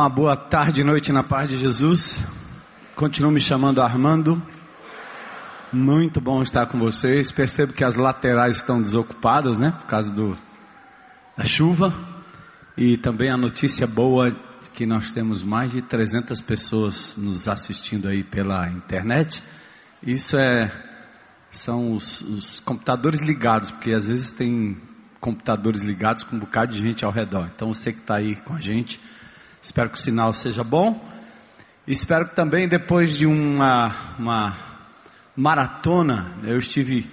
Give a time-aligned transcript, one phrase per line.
[0.00, 2.24] Uma boa tarde e noite na paz de Jesus.
[2.96, 4.42] Continuo me chamando Armando.
[5.70, 7.30] Muito bom estar com vocês.
[7.30, 9.72] Percebo que as laterais estão desocupadas, né?
[9.72, 10.34] Por causa do,
[11.36, 11.92] da chuva.
[12.78, 14.34] E também a notícia boa
[14.72, 19.42] que nós temos mais de 300 pessoas nos assistindo aí pela internet.
[20.02, 20.72] Isso é
[21.50, 24.80] são os, os computadores ligados, porque às vezes tem
[25.20, 27.50] computadores ligados com um bocado de gente ao redor.
[27.54, 28.98] Então você que está aí com a gente,
[29.62, 31.02] espero que o sinal seja bom.
[31.86, 34.56] Espero que também depois de uma, uma
[35.36, 37.10] maratona, eu estive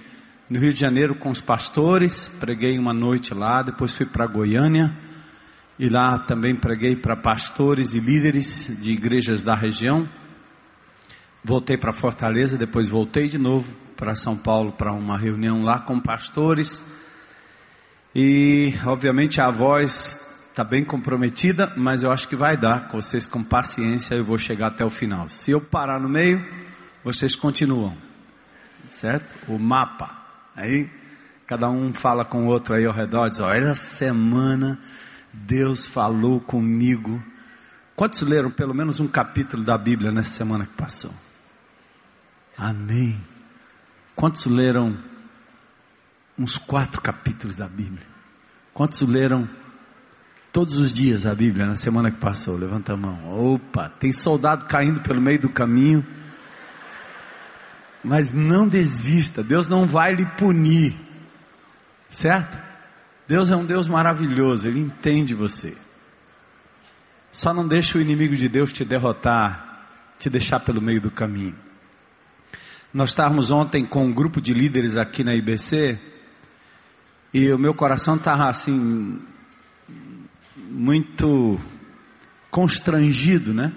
[0.48, 4.96] no Rio de Janeiro com os pastores, preguei uma noite lá, depois fui para Goiânia
[5.78, 10.08] e lá também preguei para pastores e líderes de igrejas da região.
[11.44, 16.00] Voltei para Fortaleza, depois voltei de novo para São Paulo para uma reunião lá com
[16.00, 16.84] pastores.
[18.14, 20.20] E obviamente a voz
[20.58, 22.88] está bem comprometida, mas eu acho que vai dar.
[22.90, 25.28] Vocês com paciência eu vou chegar até o final.
[25.28, 26.44] Se eu parar no meio,
[27.04, 27.96] vocês continuam.
[28.88, 29.36] Certo?
[29.46, 30.10] O mapa.
[30.56, 30.90] Aí
[31.46, 34.80] cada um fala com o outro aí ao redor, diz, olha, essa semana
[35.32, 37.22] Deus falou comigo.
[37.94, 41.14] Quantos leram pelo menos um capítulo da Bíblia nessa semana que passou?
[42.56, 43.24] Amém.
[44.16, 44.98] Quantos leram
[46.36, 48.06] uns quatro capítulos da Bíblia?
[48.74, 49.48] Quantos leram
[50.58, 52.56] todos os dias a Bíblia na semana que passou?
[52.56, 53.54] Levanta a mão.
[53.54, 56.04] Opa, tem soldado caindo pelo meio do caminho.
[58.02, 60.96] Mas não desista, Deus não vai lhe punir.
[62.10, 62.58] Certo?
[63.28, 65.76] Deus é um Deus maravilhoso, Ele entende você.
[67.30, 69.86] Só não deixe o inimigo de Deus te derrotar,
[70.18, 71.54] te deixar pelo meio do caminho.
[72.92, 76.00] Nós estávamos ontem com um grupo de líderes aqui na IBC
[77.32, 79.20] e o meu coração estava assim
[80.70, 81.58] muito
[82.50, 83.72] constrangido, né?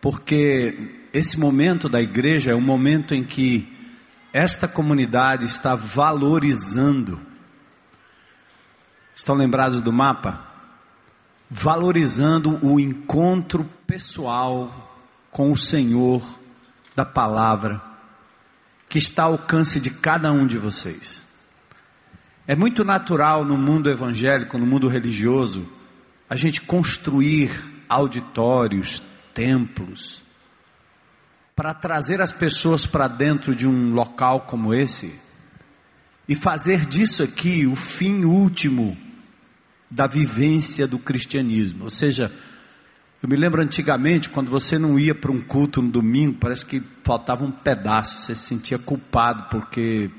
[0.00, 3.76] Porque esse momento da igreja é um momento em que
[4.32, 7.20] esta comunidade está valorizando.
[9.14, 10.46] Estão lembrados do mapa?
[11.50, 14.98] Valorizando o encontro pessoal
[15.30, 16.22] com o Senhor
[16.94, 17.90] da palavra
[18.88, 21.24] que está ao alcance de cada um de vocês.
[22.46, 25.68] É muito natural no mundo evangélico, no mundo religioso,
[26.28, 27.50] a gente construir
[27.88, 29.02] auditórios,
[29.34, 30.22] templos,
[31.54, 35.12] para trazer as pessoas para dentro de um local como esse
[36.28, 38.96] e fazer disso aqui o fim último
[39.90, 41.84] da vivência do cristianismo.
[41.84, 42.32] Ou seja,
[43.22, 46.80] eu me lembro antigamente, quando você não ia para um culto no domingo, parece que
[47.04, 50.10] faltava um pedaço, você se sentia culpado porque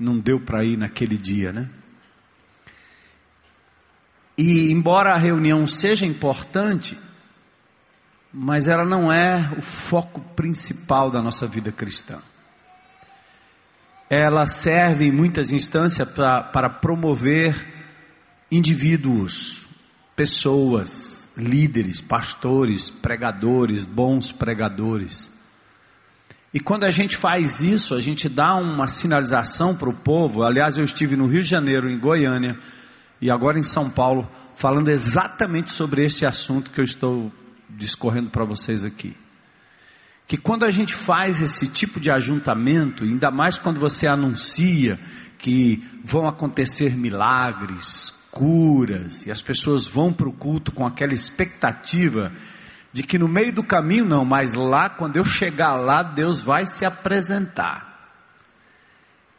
[0.00, 1.68] não deu para ir naquele dia, né?
[4.36, 6.98] E embora a reunião seja importante,
[8.32, 12.18] mas ela não é o foco principal da nossa vida cristã.
[14.08, 17.66] Ela serve em muitas instâncias para promover
[18.50, 19.66] indivíduos,
[20.16, 25.30] pessoas, líderes, pastores, pregadores, bons pregadores.
[26.52, 30.42] E quando a gente faz isso, a gente dá uma sinalização para o povo.
[30.42, 32.58] Aliás, eu estive no Rio de Janeiro, em Goiânia,
[33.20, 37.32] e agora em São Paulo, falando exatamente sobre este assunto que eu estou
[37.68, 39.16] discorrendo para vocês aqui.
[40.26, 44.98] Que quando a gente faz esse tipo de ajuntamento, ainda mais quando você anuncia
[45.38, 52.32] que vão acontecer milagres, curas, e as pessoas vão para o culto com aquela expectativa
[52.92, 56.66] de que no meio do caminho, não, mas lá, quando eu chegar lá, Deus vai
[56.66, 57.90] se apresentar.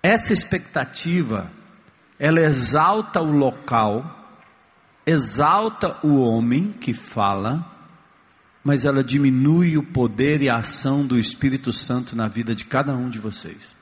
[0.02, 1.52] Essa expectativa,
[2.18, 4.40] ela exalta o local,
[5.06, 7.66] exalta o homem que fala,
[8.64, 12.96] mas ela diminui o poder e a ação do Espírito Santo na vida de cada
[12.96, 13.76] um de vocês.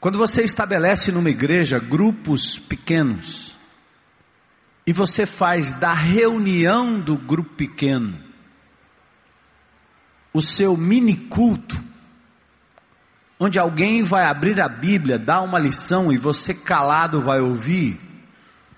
[0.00, 3.57] Quando você estabelece numa igreja grupos pequenos,
[4.88, 8.18] e você faz da reunião do grupo pequeno
[10.32, 11.78] o seu mini culto,
[13.38, 18.00] onde alguém vai abrir a Bíblia, dar uma lição e você calado vai ouvir,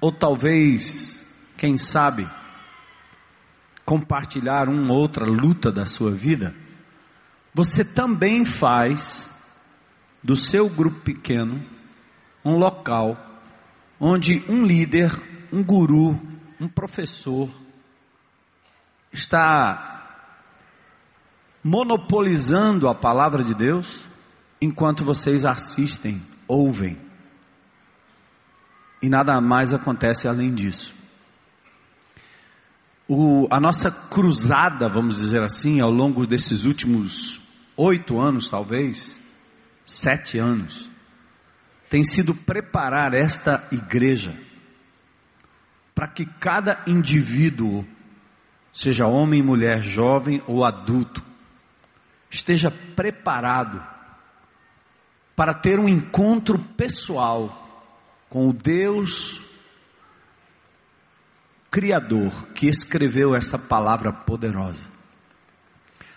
[0.00, 1.24] ou talvez,
[1.56, 2.28] quem sabe,
[3.84, 6.52] compartilhar uma outra luta da sua vida,
[7.54, 9.30] você também faz
[10.24, 11.64] do seu grupo pequeno
[12.44, 13.16] um local
[14.00, 15.12] onde um líder,
[15.52, 16.20] um guru,
[16.60, 17.48] um professor
[19.12, 19.90] está
[21.62, 24.04] monopolizando a palavra de Deus
[24.60, 26.98] enquanto vocês assistem, ouvem.
[29.02, 30.94] E nada mais acontece além disso.
[33.08, 37.40] O, a nossa cruzada, vamos dizer assim, ao longo desses últimos
[37.76, 39.18] oito anos, talvez,
[39.84, 40.88] sete anos,
[41.88, 44.36] tem sido preparar esta igreja
[46.00, 47.84] para que cada indivíduo,
[48.72, 51.22] seja homem, mulher, jovem ou adulto,
[52.30, 53.84] esteja preparado
[55.36, 57.84] para ter um encontro pessoal
[58.30, 59.42] com o Deus
[61.70, 64.86] Criador que escreveu essa palavra poderosa.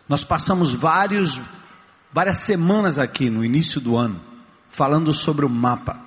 [0.08, 1.42] Nós passamos vários,
[2.10, 4.22] várias semanas aqui no início do ano
[4.70, 6.03] falando sobre o mapa,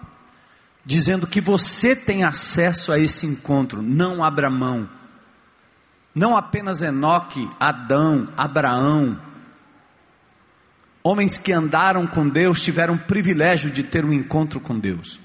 [0.87, 4.89] dizendo que você tem acesso a esse encontro, não abra mão.
[6.15, 9.21] Não apenas Enoque, Adão, Abraão,
[11.03, 15.17] homens que andaram com Deus tiveram o privilégio de ter um encontro com Deus.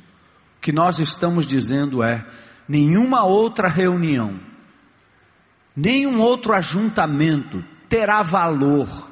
[0.58, 2.26] O que nós estamos dizendo é:
[2.68, 4.40] nenhuma outra reunião,
[5.76, 9.12] nenhum outro ajuntamento terá valor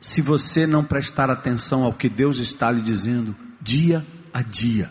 [0.00, 4.90] se você não prestar atenção ao que Deus está lhe dizendo dia a dia,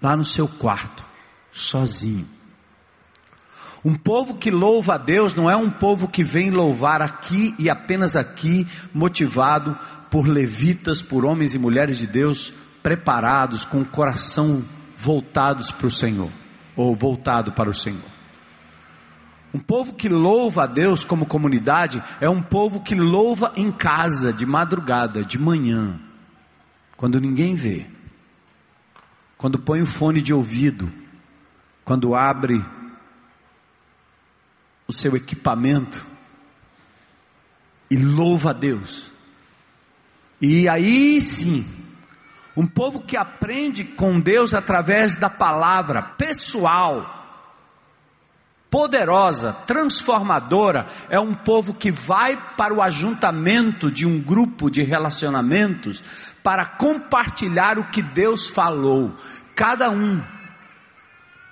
[0.00, 1.04] lá no seu quarto,
[1.52, 2.26] sozinho.
[3.84, 7.70] Um povo que louva a Deus não é um povo que vem louvar aqui e
[7.70, 9.78] apenas aqui, motivado
[10.10, 12.52] por levitas, por homens e mulheres de Deus
[12.82, 14.62] preparados, com o coração
[14.96, 16.30] voltados para o Senhor
[16.76, 18.20] ou voltado para o Senhor.
[19.52, 24.32] Um povo que louva a Deus como comunidade é um povo que louva em casa,
[24.32, 25.98] de madrugada, de manhã,
[26.96, 27.86] quando ninguém vê,
[29.40, 30.92] quando põe o fone de ouvido,
[31.82, 32.62] quando abre
[34.86, 36.04] o seu equipamento
[37.90, 39.10] e louva a Deus.
[40.42, 41.66] E aí sim,
[42.54, 47.16] um povo que aprende com Deus através da palavra pessoal,
[48.68, 56.04] poderosa, transformadora, é um povo que vai para o ajuntamento de um grupo de relacionamentos
[56.42, 59.14] para compartilhar o que Deus falou,
[59.54, 60.22] cada um,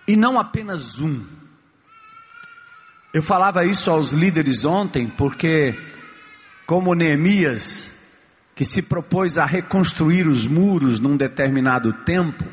[0.06, 1.24] e não apenas um.
[3.12, 5.74] Eu falava isso aos líderes ontem, porque,
[6.66, 7.92] como Neemias,
[8.54, 12.44] que se propôs a reconstruir os muros num determinado tempo,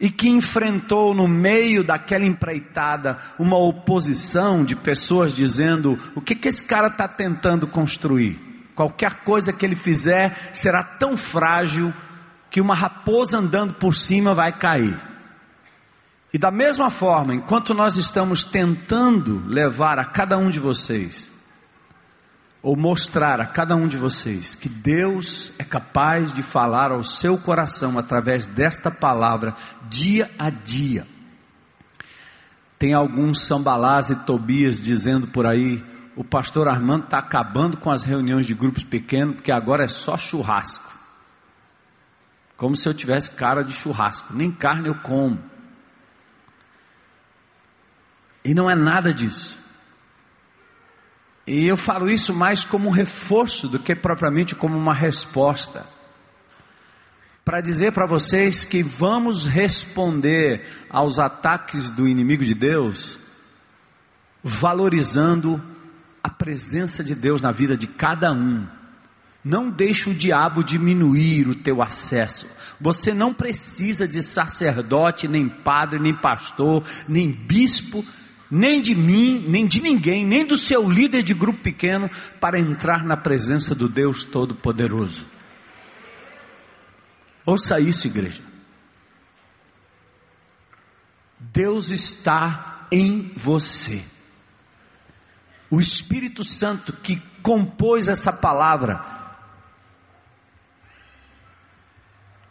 [0.00, 6.48] e que enfrentou no meio daquela empreitada uma oposição de pessoas dizendo: o que, que
[6.48, 8.51] esse cara está tentando construir?
[8.74, 11.92] Qualquer coisa que ele fizer será tão frágil
[12.50, 14.98] que uma raposa andando por cima vai cair.
[16.32, 21.30] E da mesma forma, enquanto nós estamos tentando levar a cada um de vocês
[22.62, 27.36] ou mostrar a cada um de vocês que Deus é capaz de falar ao seu
[27.36, 29.54] coração através desta palavra
[29.90, 31.06] dia a dia.
[32.78, 38.04] Tem alguns sambalás e Tobias dizendo por aí: o pastor Armando está acabando com as
[38.04, 40.92] reuniões de grupos pequenos, porque agora é só churrasco.
[42.56, 45.42] Como se eu tivesse cara de churrasco, nem carne eu como.
[48.44, 49.58] E não é nada disso.
[51.46, 55.84] E eu falo isso mais como um reforço do que propriamente como uma resposta.
[57.44, 63.18] Para dizer para vocês que vamos responder aos ataques do inimigo de Deus,
[64.44, 65.71] valorizando
[66.42, 68.66] presença de Deus na vida de cada um.
[69.44, 72.48] Não deixe o diabo diminuir o teu acesso.
[72.80, 78.04] Você não precisa de sacerdote, nem padre, nem pastor, nem bispo
[78.54, 83.02] nem de mim, nem de ninguém, nem do seu líder de grupo pequeno, para entrar
[83.02, 85.26] na presença do Deus Todo-Poderoso.
[87.46, 88.42] Ouça isso, igreja.
[91.40, 94.04] Deus está em você.
[95.72, 99.02] O Espírito Santo que compôs essa palavra,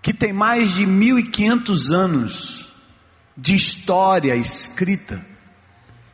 [0.01, 2.67] que tem mais de 1500 anos
[3.37, 5.23] de história escrita,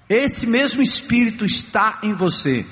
[0.10, 2.66] esse mesmo Espírito está em você.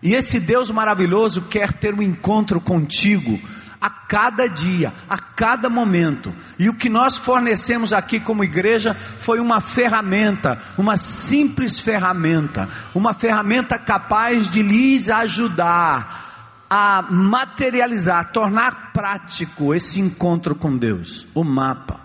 [0.00, 3.40] E esse Deus maravilhoso quer ter um encontro contigo
[3.84, 6.34] a cada dia, a cada momento.
[6.58, 13.12] E o que nós fornecemos aqui como igreja foi uma ferramenta, uma simples ferramenta, uma
[13.12, 21.26] ferramenta capaz de lhes ajudar a materializar, a tornar prático esse encontro com Deus.
[21.34, 22.03] O mapa.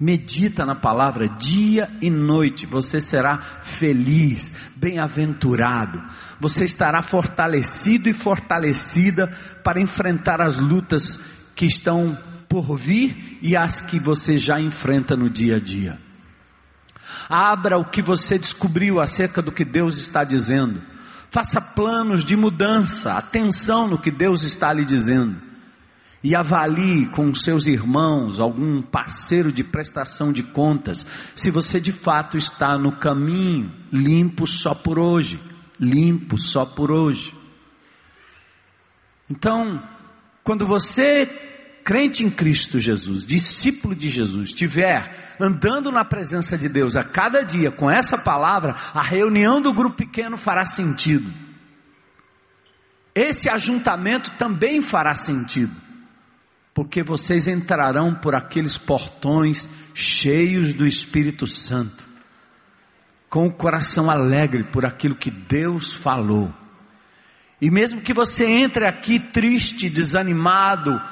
[0.00, 6.00] Medita na palavra dia e noite, você será feliz, bem-aventurado,
[6.38, 9.26] você estará fortalecido e fortalecida
[9.64, 11.18] para enfrentar as lutas
[11.56, 12.16] que estão
[12.48, 15.98] por vir e as que você já enfrenta no dia a dia.
[17.28, 20.80] Abra o que você descobriu acerca do que Deus está dizendo.
[21.28, 25.47] Faça planos de mudança, atenção no que Deus está lhe dizendo.
[26.22, 32.36] E avalie com seus irmãos, algum parceiro de prestação de contas, se você de fato
[32.36, 35.40] está no caminho limpo só por hoje.
[35.78, 37.32] Limpo só por hoje.
[39.30, 39.80] Então,
[40.42, 41.26] quando você,
[41.84, 47.42] crente em Cristo Jesus, discípulo de Jesus, estiver andando na presença de Deus a cada
[47.42, 51.30] dia com essa palavra, a reunião do grupo pequeno fará sentido.
[53.14, 55.74] Esse ajuntamento também fará sentido,
[56.78, 62.06] porque vocês entrarão por aqueles portões cheios do Espírito Santo,
[63.28, 66.54] com o coração alegre por aquilo que Deus falou
[67.60, 71.02] e mesmo que você entre aqui triste, desanimado,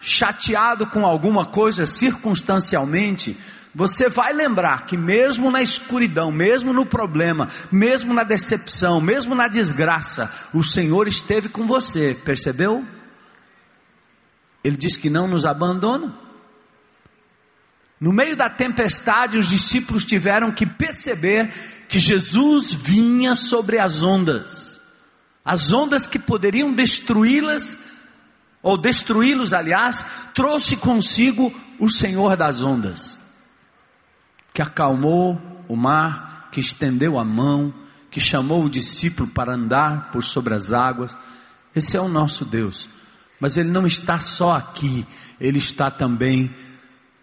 [0.00, 3.36] chateado com alguma coisa circunstancialmente,
[3.74, 9.48] você vai lembrar que mesmo na escuridão, mesmo no problema, mesmo na decepção, mesmo na
[9.48, 12.86] desgraça, o Senhor esteve com você, percebeu?
[14.62, 16.16] Ele diz que não nos abandona.
[18.00, 21.52] No meio da tempestade, os discípulos tiveram que perceber
[21.88, 24.80] que Jesus vinha sobre as ondas.
[25.44, 27.78] As ondas que poderiam destruí-las,
[28.62, 33.18] ou destruí-los, aliás, trouxe consigo o Senhor das ondas,
[34.52, 37.72] que acalmou o mar, que estendeu a mão,
[38.10, 41.16] que chamou o discípulo para andar por sobre as águas.
[41.74, 42.88] Esse é o nosso Deus.
[43.40, 45.06] Mas Ele não está só aqui,
[45.40, 46.54] Ele está também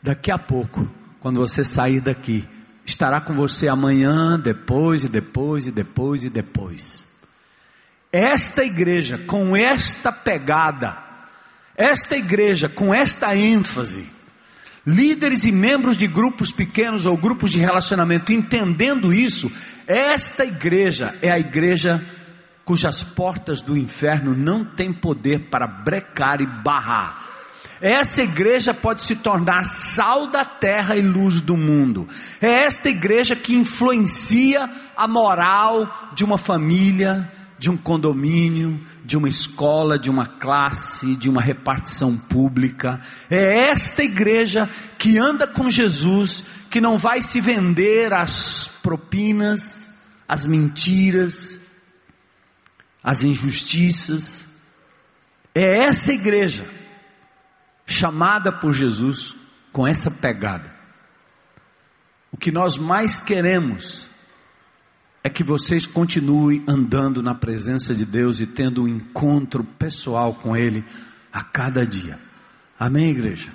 [0.02, 2.48] daqui a pouco, quando você sair daqui.
[2.86, 7.06] Estará com você amanhã, depois e depois e depois e depois
[8.16, 10.98] esta igreja com esta pegada,
[11.76, 14.06] esta igreja com esta ênfase,
[14.88, 19.52] líderes e membros de grupos pequenos ou grupos de relacionamento entendendo isso,
[19.86, 22.02] esta igreja é a igreja
[22.66, 27.24] cujas portas do inferno não têm poder para brecar e barrar.
[27.80, 32.08] Essa igreja pode se tornar sal da terra e luz do mundo.
[32.42, 34.68] É esta igreja que influencia
[34.98, 41.30] a moral de uma família, de um condomínio, de uma escola, de uma classe, de
[41.30, 43.00] uma repartição pública.
[43.30, 44.68] É esta igreja
[44.98, 49.88] que anda com Jesus, que não vai se vender às propinas,
[50.28, 51.62] às mentiras,
[53.06, 54.44] às injustiças.
[55.54, 56.68] É essa igreja
[57.86, 59.36] chamada por Jesus
[59.72, 60.74] com essa pegada.
[62.32, 64.10] O que nós mais queremos
[65.24, 70.58] é que vocês continuem andando na presença de Deus e tendo um encontro pessoal com
[70.58, 70.84] Ele
[71.32, 72.20] a cada dia.
[72.78, 73.52] Amém, igreja?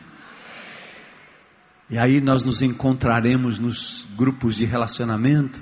[1.91, 5.61] E aí nós nos encontraremos nos grupos de relacionamento,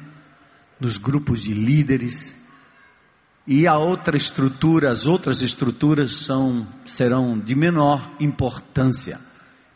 [0.79, 2.35] nos grupos de líderes,
[3.51, 9.19] e a outra estrutura, as outras estruturas são, serão de menor importância,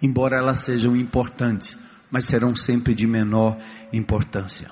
[0.03, 1.79] embora elas sejam importantes,
[2.11, 3.57] mas serão sempre de menor
[3.91, 4.71] importância.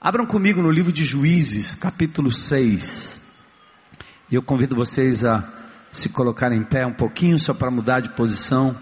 [0.00, 3.20] Abram comigo no livro de Juízes, capítulo 6.
[4.28, 5.48] E eu convido vocês a
[5.92, 8.76] se colocarem em pé um pouquinho, só para mudar de posição.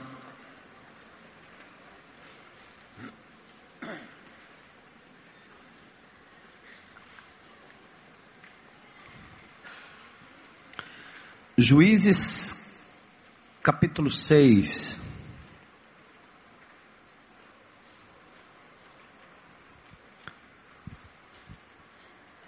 [11.57, 12.57] Juízes,
[13.63, 15.05] capítulo 6.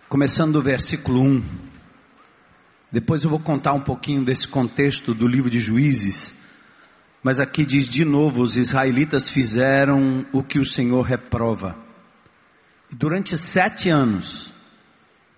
[0.09, 1.45] começando do versículo 1.
[2.91, 6.35] Depois eu vou contar um pouquinho desse contexto do livro de Juízes,
[7.23, 11.77] mas aqui diz de novo: os israelitas fizeram o que o Senhor reprova.
[12.91, 14.51] Durante sete anos,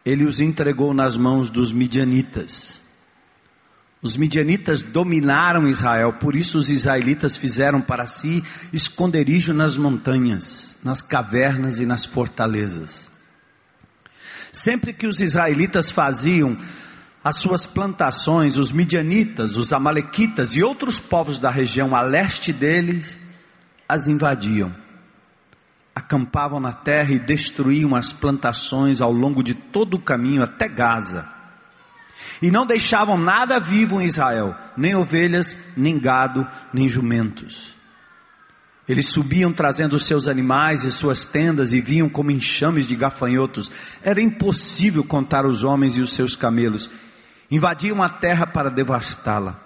[0.06, 2.80] ele os entregou nas mãos dos midianitas.
[4.00, 11.02] Os midianitas dominaram Israel, por isso os israelitas fizeram para si esconderijo nas montanhas, nas
[11.02, 13.10] cavernas e nas fortalezas.
[14.52, 16.56] Sempre que os israelitas faziam
[17.24, 23.18] as suas plantações, os midianitas, os amalequitas e outros povos da região a leste deles
[23.88, 24.74] as invadiam.
[25.92, 31.37] Acampavam na terra e destruíam as plantações ao longo de todo o caminho até Gaza.
[32.40, 37.76] E não deixavam nada vivo em Israel, nem ovelhas, nem gado, nem jumentos.
[38.88, 43.70] Eles subiam trazendo os seus animais e suas tendas e vinham como enxames de gafanhotos.
[44.02, 46.88] Era impossível contar os homens e os seus camelos.
[47.50, 49.60] Invadiam a terra para devastá-la.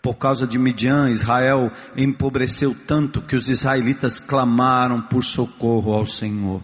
[0.00, 6.62] Por causa de Midian, Israel empobreceu tanto que os israelitas clamaram por socorro ao Senhor.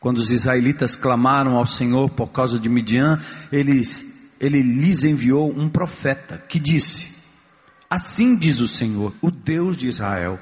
[0.00, 3.18] Quando os israelitas clamaram ao Senhor por causa de Midian,
[3.50, 4.04] eles,
[4.38, 7.08] ele lhes enviou um profeta que disse:
[7.90, 10.38] Assim diz o Senhor, o Deus de Israel: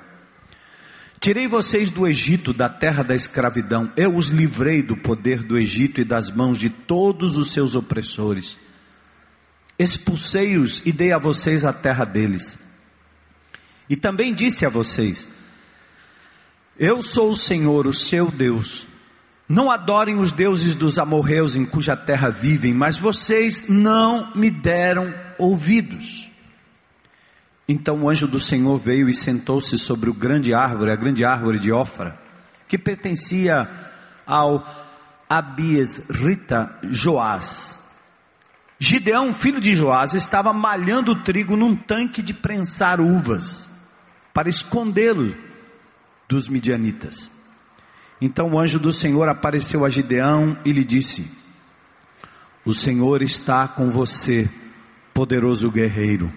[1.18, 6.00] Tirei vocês do Egito, da terra da escravidão, eu os livrei do poder do Egito
[6.00, 8.58] e das mãos de todos os seus opressores.
[9.78, 12.58] Expulsei-os e dei a vocês a terra deles.
[13.88, 15.26] E também disse a vocês:
[16.78, 18.86] Eu sou o Senhor, o seu Deus.
[19.48, 25.14] Não adorem os deuses dos amorreus em cuja terra vivem, mas vocês não me deram
[25.38, 26.28] ouvidos.
[27.68, 31.58] Então o anjo do Senhor veio e sentou-se sobre o grande árvore, a grande árvore
[31.58, 32.18] de Ofra,
[32.66, 33.68] que pertencia
[34.26, 34.64] ao
[35.28, 37.80] Abies Rita Joás.
[38.78, 43.66] Gideão, filho de Joás, estava malhando o trigo num tanque de prensar uvas,
[44.34, 45.34] para escondê-lo
[46.28, 47.30] dos midianitas.
[48.20, 51.30] Então o anjo do Senhor apareceu a Gideão e lhe disse:
[52.64, 54.48] O Senhor está com você,
[55.12, 56.32] poderoso guerreiro.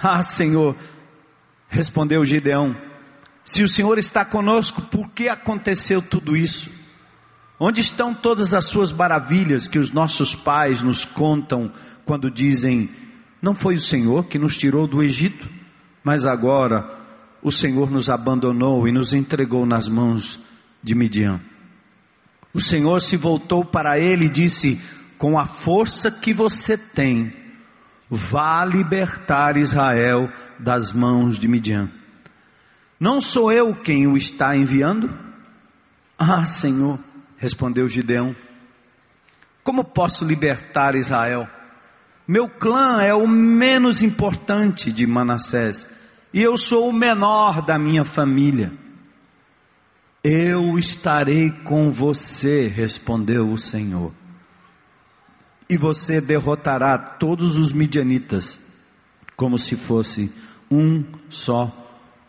[0.00, 0.76] Ah, Senhor,
[1.68, 2.76] respondeu Gideão:
[3.44, 6.70] Se o Senhor está conosco, por que aconteceu tudo isso?
[7.60, 11.72] Onde estão todas as suas maravilhas que os nossos pais nos contam
[12.04, 12.90] quando dizem:
[13.40, 15.48] Não foi o Senhor que nos tirou do Egito,
[16.02, 16.98] mas agora
[17.42, 20.47] o Senhor nos abandonou e nos entregou nas mãos
[20.82, 21.40] de Midian.
[22.52, 24.80] O Senhor se voltou para ele e disse:
[25.16, 27.32] Com a força que você tem,
[28.08, 31.90] vá libertar Israel das mãos de Midian.
[32.98, 35.16] Não sou eu quem o está enviando?
[36.18, 36.98] Ah, Senhor,
[37.36, 38.34] respondeu Gideão.
[39.62, 41.48] Como posso libertar Israel?
[42.26, 45.88] Meu clã é o menos importante de Manassés
[46.32, 48.72] e eu sou o menor da minha família.
[50.22, 54.12] Eu estarei com você, respondeu o Senhor.
[55.70, 58.60] E você derrotará todos os midianitas,
[59.36, 60.32] como se fosse
[60.70, 61.72] um só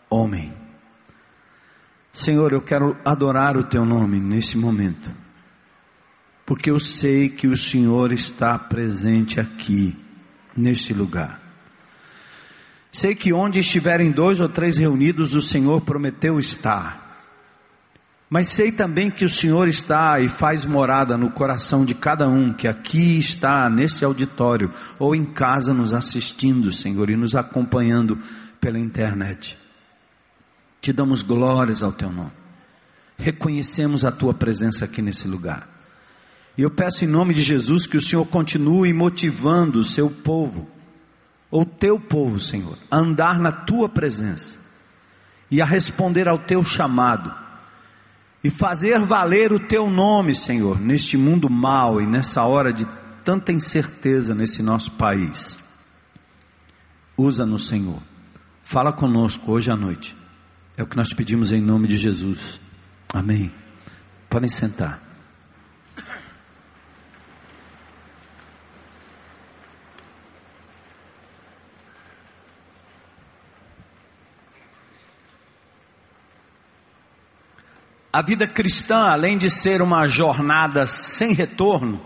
[0.08, 0.52] homem.
[2.12, 5.10] Senhor, eu quero adorar o teu nome nesse momento,
[6.44, 9.96] porque eu sei que o Senhor está presente aqui,
[10.56, 11.40] neste lugar.
[12.92, 17.09] Sei que onde estiverem dois ou três reunidos, o Senhor prometeu estar.
[18.30, 22.52] Mas sei também que o Senhor está e faz morada no coração de cada um
[22.52, 28.16] que aqui está nesse auditório ou em casa nos assistindo, Senhor, e nos acompanhando
[28.60, 29.58] pela internet.
[30.80, 32.30] Te damos glórias ao teu nome.
[33.18, 35.68] Reconhecemos a tua presença aqui nesse lugar.
[36.56, 40.68] E eu peço em nome de Jesus que o Senhor continue motivando o seu povo,
[41.50, 44.56] ou teu povo, Senhor, a andar na tua presença
[45.50, 47.49] e a responder ao teu chamado
[48.42, 52.86] e fazer valer o teu nome, Senhor, neste mundo mau e nessa hora de
[53.24, 55.58] tanta incerteza nesse nosso país.
[57.16, 58.00] Usa-nos, Senhor.
[58.62, 60.16] Fala conosco hoje à noite.
[60.76, 62.58] É o que nós pedimos em nome de Jesus.
[63.12, 63.52] Amém.
[64.28, 65.09] Podem sentar.
[78.12, 82.04] A vida cristã, além de ser uma jornada sem retorno,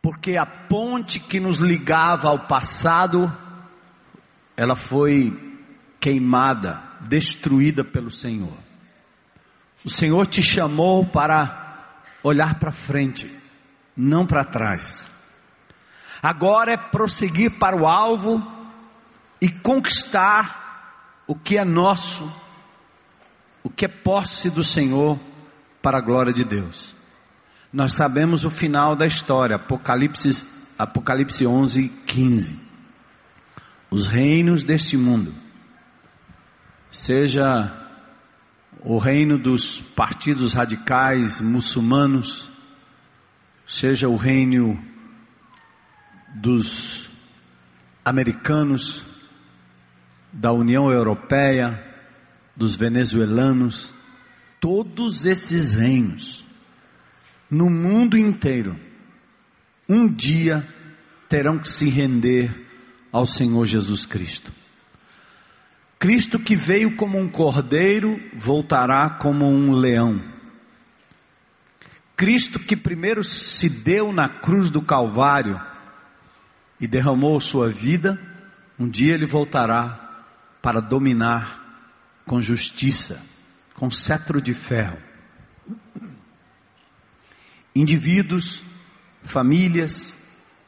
[0.00, 3.32] porque a ponte que nos ligava ao passado,
[4.56, 5.58] ela foi
[5.98, 8.56] queimada, destruída pelo Senhor.
[9.84, 13.28] O Senhor te chamou para olhar para frente,
[13.96, 15.10] não para trás.
[16.22, 18.40] Agora é prosseguir para o alvo
[19.40, 22.45] e conquistar o que é nosso
[23.66, 25.18] o que é posse do Senhor
[25.82, 26.94] para a glória de Deus.
[27.72, 30.46] Nós sabemos o final da história, Apocalipse,
[30.78, 32.56] Apocalipse 11, 15.
[33.90, 35.34] Os reinos deste mundo,
[36.92, 37.72] seja
[38.84, 42.48] o reino dos partidos radicais muçulmanos,
[43.66, 44.80] seja o reino
[46.36, 47.10] dos
[48.04, 49.04] americanos,
[50.32, 51.95] da União Europeia,
[52.56, 53.92] dos venezuelanos,
[54.60, 56.44] todos esses reinos,
[57.50, 58.78] no mundo inteiro,
[59.88, 60.66] um dia
[61.28, 62.66] terão que se render
[63.12, 64.52] ao Senhor Jesus Cristo.
[65.98, 70.22] Cristo que veio como um cordeiro, voltará como um leão.
[72.16, 75.60] Cristo que primeiro se deu na cruz do Calvário,
[76.80, 78.20] e derramou sua vida,
[78.78, 80.24] um dia ele voltará
[80.60, 81.65] para dominar
[82.26, 83.22] com justiça,
[83.74, 84.98] com cetro de ferro.
[87.74, 88.62] Indivíduos,
[89.22, 90.14] famílias,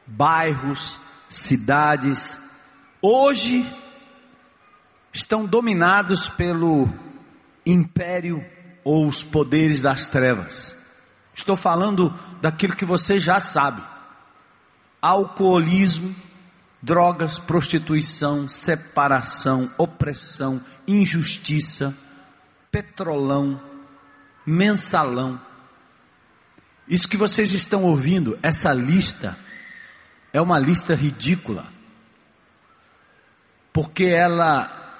[0.07, 2.39] bairros, cidades,
[3.03, 3.67] hoje
[5.13, 6.89] estão dominados pelo
[7.67, 8.45] império
[8.85, 10.75] ou os poderes das trevas.
[11.35, 13.83] Estou falando daquilo que você já sabe:
[15.01, 16.15] alcoolismo,
[16.83, 21.95] drogas, prostituição, separação, opressão, injustiça,
[22.71, 23.61] petrolão,
[24.47, 25.41] mensalão.
[26.87, 29.37] Isso que vocês estão ouvindo, essa lista,
[30.33, 31.67] é uma lista ridícula.
[33.73, 34.97] Porque ela,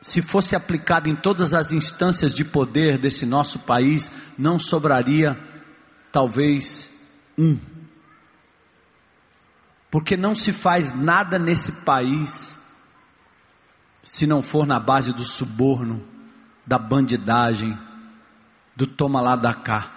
[0.00, 5.36] se fosse aplicada em todas as instâncias de poder desse nosso país, não sobraria
[6.12, 6.90] talvez
[7.36, 7.58] um
[9.90, 12.56] porque não se faz nada nesse país
[14.02, 16.06] se não for na base do suborno,
[16.64, 17.76] da bandidagem,
[18.74, 19.92] do toma lá da cá.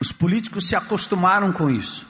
[0.00, 2.06] Os políticos se acostumaram com isso.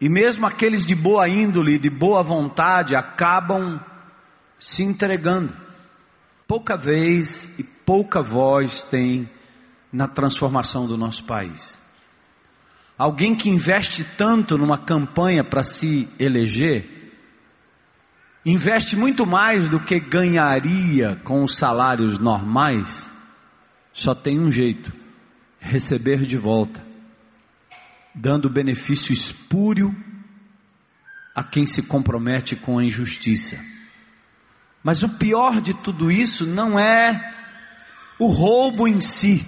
[0.00, 3.80] E mesmo aqueles de boa índole, de boa vontade, acabam
[4.58, 5.56] se entregando.
[6.46, 9.30] Pouca vez e pouca voz tem
[9.92, 11.78] na transformação do nosso país.
[12.98, 17.12] Alguém que investe tanto numa campanha para se eleger,
[18.44, 23.12] investe muito mais do que ganharia com os salários normais,
[23.92, 24.92] só tem um jeito:
[25.60, 26.84] receber de volta,
[28.12, 29.94] dando benefício espúrio
[31.32, 33.56] a quem se compromete com a injustiça.
[34.82, 37.32] Mas o pior de tudo isso não é
[38.18, 39.46] o roubo em si,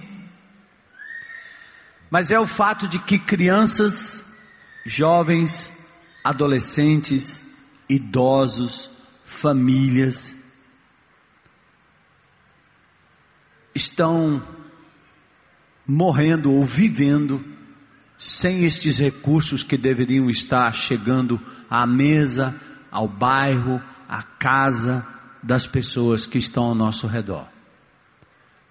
[2.11, 4.21] mas é o fato de que crianças,
[4.85, 5.71] jovens,
[6.21, 7.41] adolescentes,
[7.87, 8.91] idosos,
[9.23, 10.35] famílias
[13.73, 14.43] estão
[15.87, 17.41] morrendo ou vivendo
[18.19, 22.53] sem estes recursos que deveriam estar chegando à mesa,
[22.91, 25.07] ao bairro, à casa
[25.41, 27.47] das pessoas que estão ao nosso redor.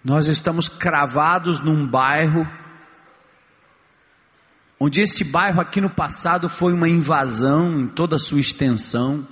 [0.04, 2.46] Nós estamos cravados num bairro
[4.82, 9.28] onde esse bairro aqui no passado foi uma invasão em toda a sua extensão.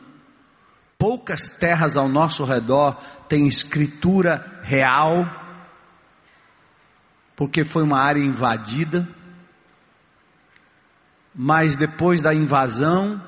[0.98, 5.24] Poucas terras ao nosso redor têm escritura real,
[7.34, 9.08] porque foi uma área invadida.
[11.34, 13.22] Mas depois da invasão,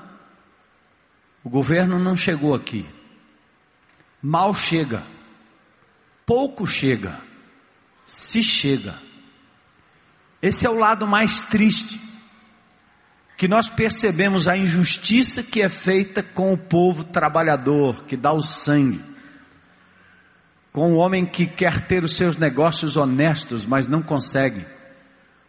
[1.43, 2.85] o governo não chegou aqui.
[4.21, 5.03] Mal chega,
[6.27, 7.19] pouco chega,
[8.05, 8.99] se chega.
[10.43, 12.10] Esse é o lado mais triste
[13.41, 18.43] que nós percebemos a injustiça que é feita com o povo trabalhador, que dá o
[18.43, 19.01] sangue,
[20.71, 24.67] com o homem que quer ter os seus negócios honestos, mas não consegue,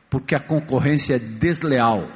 [0.09, 2.09] porque a concorrência é desleal.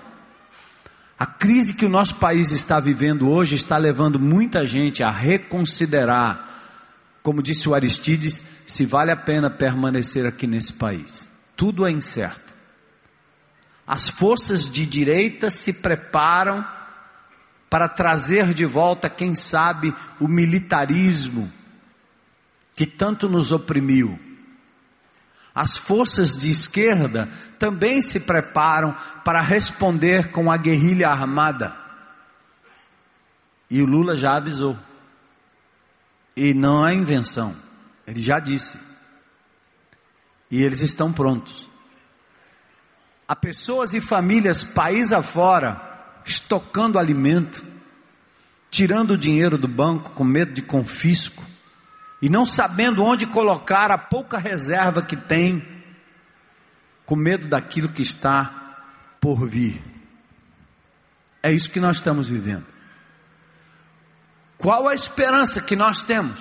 [1.20, 6.52] A crise que o nosso país está vivendo hoje está levando muita gente a reconsiderar,
[7.22, 11.30] como disse o Aristides, se vale a pena permanecer aqui nesse país.
[11.54, 12.45] Tudo é incerto.
[13.86, 16.66] As forças de direita se preparam
[17.70, 21.52] para trazer de volta, quem sabe, o militarismo
[22.76, 24.20] que tanto nos oprimiu.
[25.54, 31.76] As forças de esquerda também se preparam para responder com a guerrilha armada.
[33.70, 34.78] E o Lula já avisou.
[36.36, 37.56] E não é invenção,
[38.06, 38.78] ele já disse.
[40.52, 41.70] E eles estão prontos.
[43.28, 45.82] Há pessoas e famílias país afora
[46.26, 47.64] estocando alimento,
[48.70, 51.44] tirando o dinheiro do banco com medo de confisco
[52.22, 55.66] e não sabendo onde colocar a pouca reserva que tem,
[57.06, 58.84] com medo daquilo que está
[59.20, 59.82] por vir.
[61.42, 62.66] É isso que nós estamos vivendo.
[64.58, 66.40] Qual a esperança que nós temos?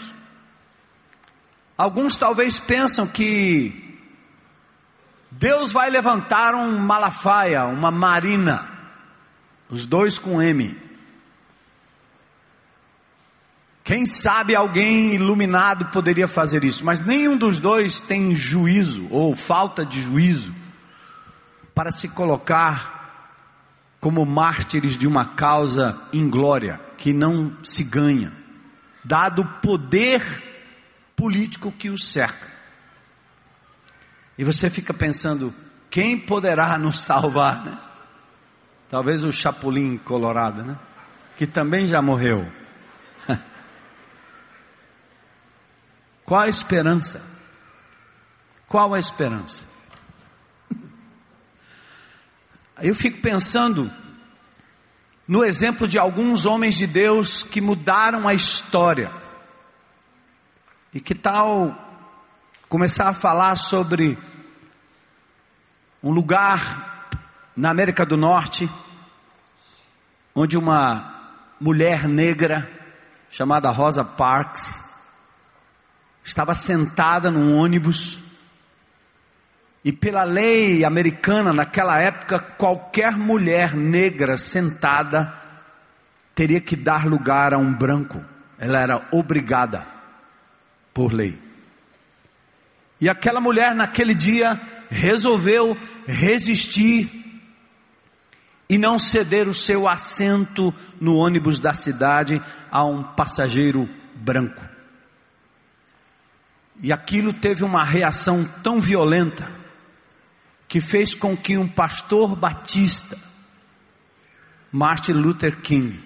[1.76, 3.83] Alguns talvez pensam que
[5.38, 8.68] Deus vai levantar um Malafaia, uma Marina,
[9.68, 10.80] os dois com M.
[13.82, 19.84] Quem sabe alguém iluminado poderia fazer isso, mas nenhum dos dois tem juízo ou falta
[19.84, 20.54] de juízo
[21.74, 22.94] para se colocar
[24.00, 28.32] como mártires de uma causa inglória que não se ganha,
[29.02, 30.22] dado o poder
[31.16, 32.53] político que os cerca.
[34.36, 35.54] E você fica pensando,
[35.90, 37.78] quem poderá nos salvar, né?
[38.90, 40.78] Talvez o Chapolin Colorado, né?
[41.36, 42.50] Que também já morreu.
[46.24, 47.22] Qual a esperança?
[48.68, 49.64] Qual a esperança?
[52.82, 53.90] Eu fico pensando
[55.26, 59.10] no exemplo de alguns homens de Deus que mudaram a história.
[60.92, 61.83] E que tal
[62.74, 64.18] começar a falar sobre
[66.02, 67.08] um lugar
[67.56, 68.68] na América do Norte,
[70.34, 72.68] onde uma mulher negra
[73.30, 74.82] chamada Rosa Parks
[76.24, 78.18] estava sentada num ônibus
[79.84, 85.32] e pela lei americana, naquela época, qualquer mulher negra sentada
[86.34, 88.20] teria que dar lugar a um branco.
[88.58, 89.86] Ela era obrigada
[90.92, 91.43] por lei.
[93.00, 95.76] E aquela mulher, naquele dia, resolveu
[96.06, 97.08] resistir
[98.68, 104.62] e não ceder o seu assento no ônibus da cidade a um passageiro branco.
[106.82, 109.50] E aquilo teve uma reação tão violenta
[110.66, 113.16] que fez com que um pastor batista,
[114.72, 116.02] Martin Luther King,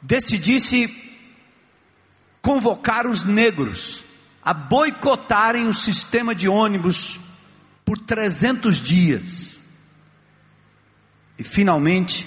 [0.00, 0.88] decidisse
[2.40, 4.05] convocar os negros
[4.46, 7.18] a boicotarem o sistema de ônibus
[7.84, 9.58] por 300 dias.
[11.36, 12.24] E finalmente,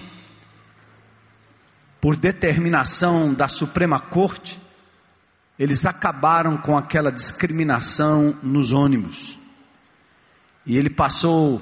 [2.01, 4.59] por determinação da Suprema Corte,
[5.57, 9.39] eles acabaram com aquela discriminação nos ônibus.
[10.65, 11.61] E ele passou,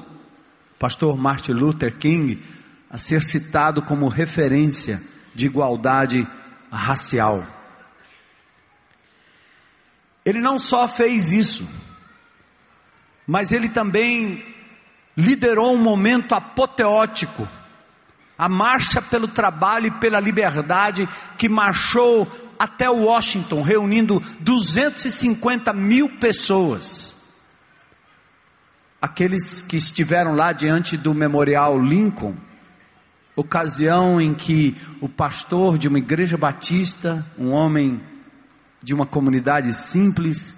[0.80, 2.42] pastor Martin Luther King,
[2.90, 5.00] a ser citado como referência
[5.36, 6.28] de igualdade
[6.72, 7.57] racial.
[10.28, 11.66] Ele não só fez isso,
[13.26, 14.44] mas ele também
[15.16, 17.48] liderou um momento apoteótico,
[18.38, 22.28] a marcha pelo trabalho e pela liberdade que marchou
[22.60, 27.16] até Washington, reunindo 250 mil pessoas.
[29.02, 32.36] Aqueles que estiveram lá diante do Memorial Lincoln,
[33.34, 38.02] ocasião em que o pastor de uma igreja batista, um homem
[38.82, 40.56] de uma comunidade simples,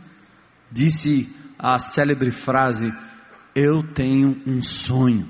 [0.72, 2.94] disse a célebre frase:
[3.56, 5.28] Eu tenho um sonho.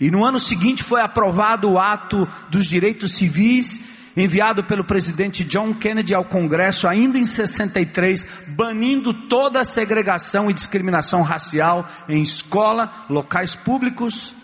[0.00, 3.80] E no ano seguinte foi aprovado o ato dos direitos civis
[4.16, 10.54] enviado pelo presidente John Kennedy ao Congresso ainda em 63, banindo toda a segregação e
[10.54, 14.34] discriminação racial em escola, locais públicos,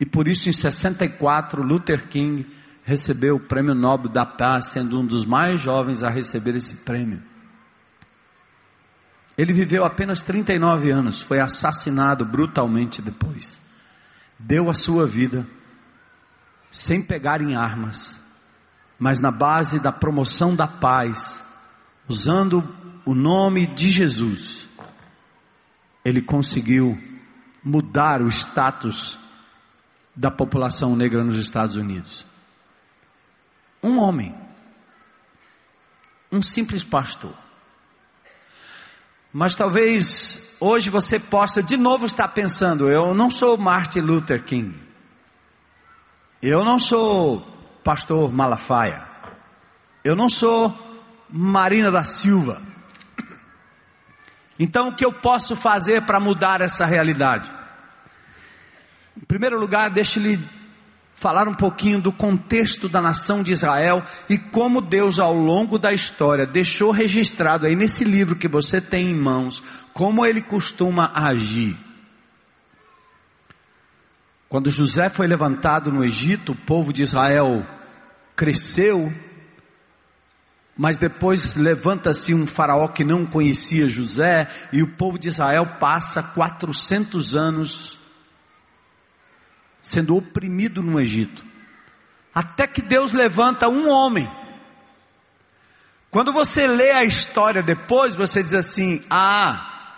[0.00, 2.46] e por isso em 64 Luther King
[2.84, 7.22] recebeu o Prêmio Nobel da Paz, sendo um dos mais jovens a receber esse prêmio.
[9.36, 13.60] Ele viveu apenas 39 anos, foi assassinado brutalmente depois.
[14.38, 15.46] Deu a sua vida
[16.70, 18.20] sem pegar em armas
[19.00, 21.42] mas na base da promoção da paz,
[22.06, 22.62] usando
[23.06, 24.68] o nome de Jesus,
[26.04, 27.02] ele conseguiu
[27.64, 29.18] mudar o status
[30.14, 32.26] da população negra nos Estados Unidos.
[33.82, 34.34] Um homem,
[36.30, 37.34] um simples pastor.
[39.32, 44.78] Mas talvez hoje você possa de novo estar pensando: eu não sou Martin Luther King,
[46.42, 47.40] eu não sou
[47.82, 49.08] pastor Malafaia.
[50.02, 50.74] Eu não sou
[51.28, 52.62] Marina da Silva.
[54.58, 57.50] Então, o que eu posso fazer para mudar essa realidade?
[59.16, 60.38] Em primeiro lugar, deixe-lhe
[61.20, 65.92] falar um pouquinho do contexto da nação de Israel e como Deus, ao longo da
[65.92, 71.76] história, deixou registrado aí nesse livro que você tem em mãos, como ele costuma agir.
[74.48, 77.66] Quando José foi levantado no Egito, o povo de Israel
[78.34, 79.12] cresceu,
[80.74, 86.22] mas depois levanta-se um faraó que não conhecia José, e o povo de Israel passa
[86.22, 87.99] 400 anos
[89.82, 91.44] sendo oprimido no Egito,
[92.34, 94.30] até que Deus levanta um homem.
[96.10, 99.94] Quando você lê a história depois, você diz assim: Ah,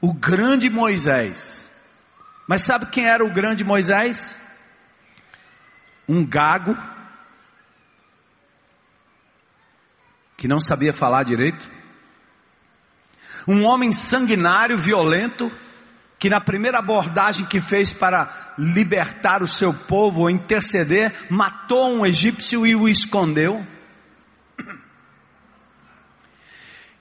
[0.00, 1.70] o grande Moisés.
[2.46, 4.36] Mas sabe quem era o grande Moisés?
[6.08, 6.76] Um gago,
[10.36, 11.68] que não sabia falar direito.
[13.48, 15.50] Um homem sanguinário, violento,
[16.18, 22.06] que na primeira abordagem que fez para libertar o seu povo ou interceder, matou um
[22.06, 23.66] egípcio e o escondeu.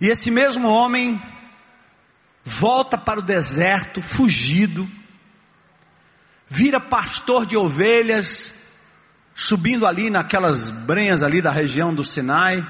[0.02, 1.22] E esse mesmo homem
[2.44, 4.88] volta para o deserto, fugido,
[6.48, 8.54] vira pastor de ovelhas,
[9.34, 12.66] subindo ali naquelas brenhas ali da região do Sinai,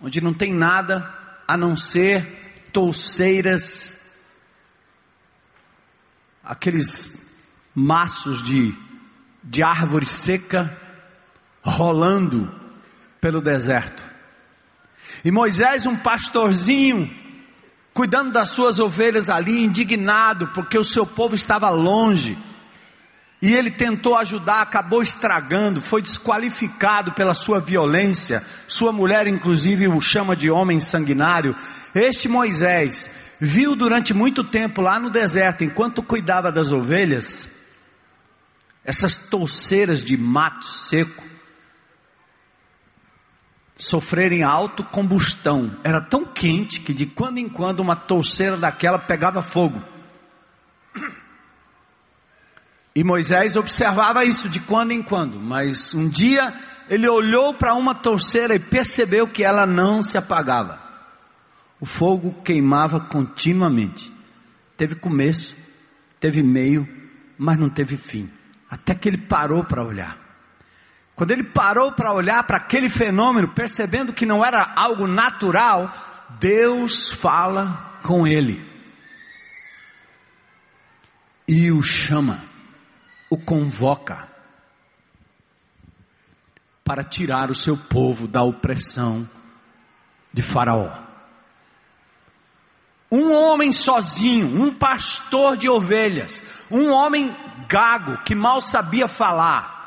[0.00, 1.12] onde não tem nada
[1.48, 3.99] a não ser touceiras,
[6.50, 7.08] aqueles
[7.72, 8.74] maços de,
[9.40, 10.76] de árvore seca
[11.62, 12.52] rolando
[13.20, 14.02] pelo deserto.
[15.24, 17.08] E Moisés, um pastorzinho,
[17.94, 22.36] cuidando das suas ovelhas ali, indignado, porque o seu povo estava longe.
[23.40, 28.44] E ele tentou ajudar, acabou estragando, foi desqualificado pela sua violência.
[28.66, 31.54] Sua mulher, inclusive, o chama de homem sanguinário.
[31.94, 33.08] Este Moisés
[33.40, 37.48] viu durante muito tempo lá no deserto, enquanto cuidava das ovelhas,
[38.84, 41.24] essas touceiras de mato seco
[43.76, 45.74] sofrerem autocombustão.
[45.82, 49.82] Era tão quente que de quando em quando uma touceira daquela pegava fogo.
[52.94, 56.52] E Moisés observava isso de quando em quando, mas um dia
[56.88, 60.89] ele olhou para uma torceira e percebeu que ela não se apagava.
[61.80, 64.12] O fogo queimava continuamente.
[64.76, 65.56] Teve começo,
[66.18, 66.86] teve meio,
[67.38, 68.30] mas não teve fim.
[68.68, 70.18] Até que ele parou para olhar.
[71.16, 75.92] Quando ele parou para olhar para aquele fenômeno, percebendo que não era algo natural,
[76.38, 78.70] Deus fala com ele
[81.50, 82.44] e o chama
[83.28, 84.28] o convoca
[86.84, 89.28] para tirar o seu povo da opressão
[90.32, 91.09] de Faraó.
[93.10, 97.34] Um homem sozinho, um pastor de ovelhas, um homem
[97.68, 99.78] gago que mal sabia falar,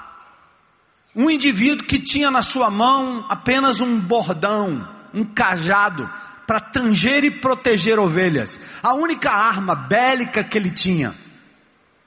[1.16, 6.10] um indivíduo que tinha na sua mão apenas um bordão, um cajado
[6.46, 11.14] para tanger e proteger ovelhas, a única arma bélica que ele tinha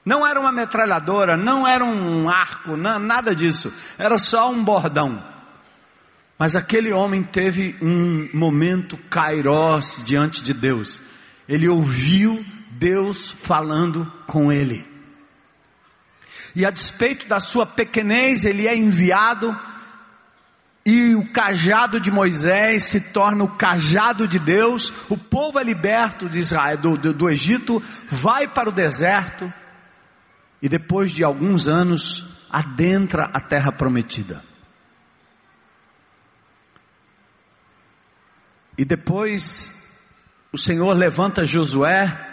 [0.07, 3.73] não era uma metralhadora, não era um arco, nada disso.
[3.97, 5.21] Era só um bordão.
[6.37, 11.01] Mas aquele homem teve um momento kairós diante de Deus.
[11.49, 14.85] Ele ouviu Deus falando com ele.
[16.55, 19.55] E a despeito da sua pequenez, ele é enviado
[20.87, 26.29] e o cajado de Moisés se torna o cajado de Deus, o povo é liberto
[26.29, 29.51] de Israel, do, do, do Egito, vai para o deserto,
[30.61, 34.41] e depois de alguns anos adentra a terra prometida.
[38.77, 39.71] E depois
[40.51, 42.25] o Senhor levanta Josué,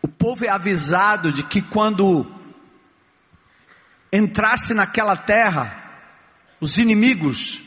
[0.00, 2.26] o povo é avisado de que quando
[4.12, 5.76] entrasse naquela terra,
[6.60, 7.60] os inimigos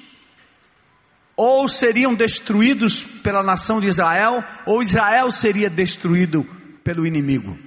[1.36, 6.44] ou seriam destruídos pela nação de Israel, ou Israel seria destruído
[6.84, 7.58] pelo inimigo.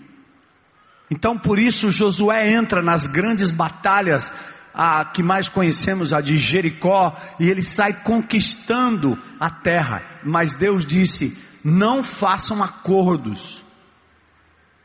[1.10, 4.32] Então por isso Josué entra nas grandes batalhas,
[4.76, 10.02] a que mais conhecemos, a de Jericó, e ele sai conquistando a terra.
[10.22, 13.64] Mas Deus disse: não façam acordos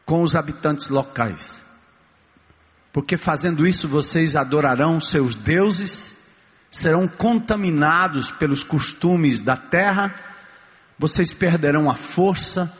[0.06, 1.62] com os habitantes locais,
[2.94, 6.16] porque fazendo isso vocês adorarão seus deuses,
[6.72, 10.16] serão contaminados pelos costumes da terra,
[10.98, 12.72] vocês perderão a força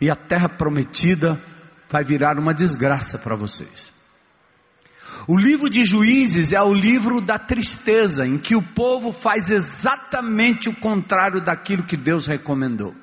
[0.00, 1.40] e a terra prometida
[1.88, 3.99] vai virar uma desgraça para vocês.
[5.26, 10.68] O livro de Juízes é o livro da tristeza, em que o povo faz exatamente
[10.68, 12.94] o contrário daquilo que Deus recomendou.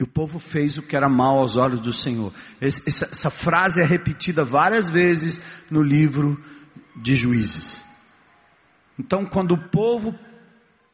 [0.00, 2.32] E o povo fez o que era mal aos olhos do Senhor.
[2.60, 6.42] Essa, essa frase é repetida várias vezes no livro
[6.96, 7.84] de Juízes.
[8.98, 10.18] Então, quando o povo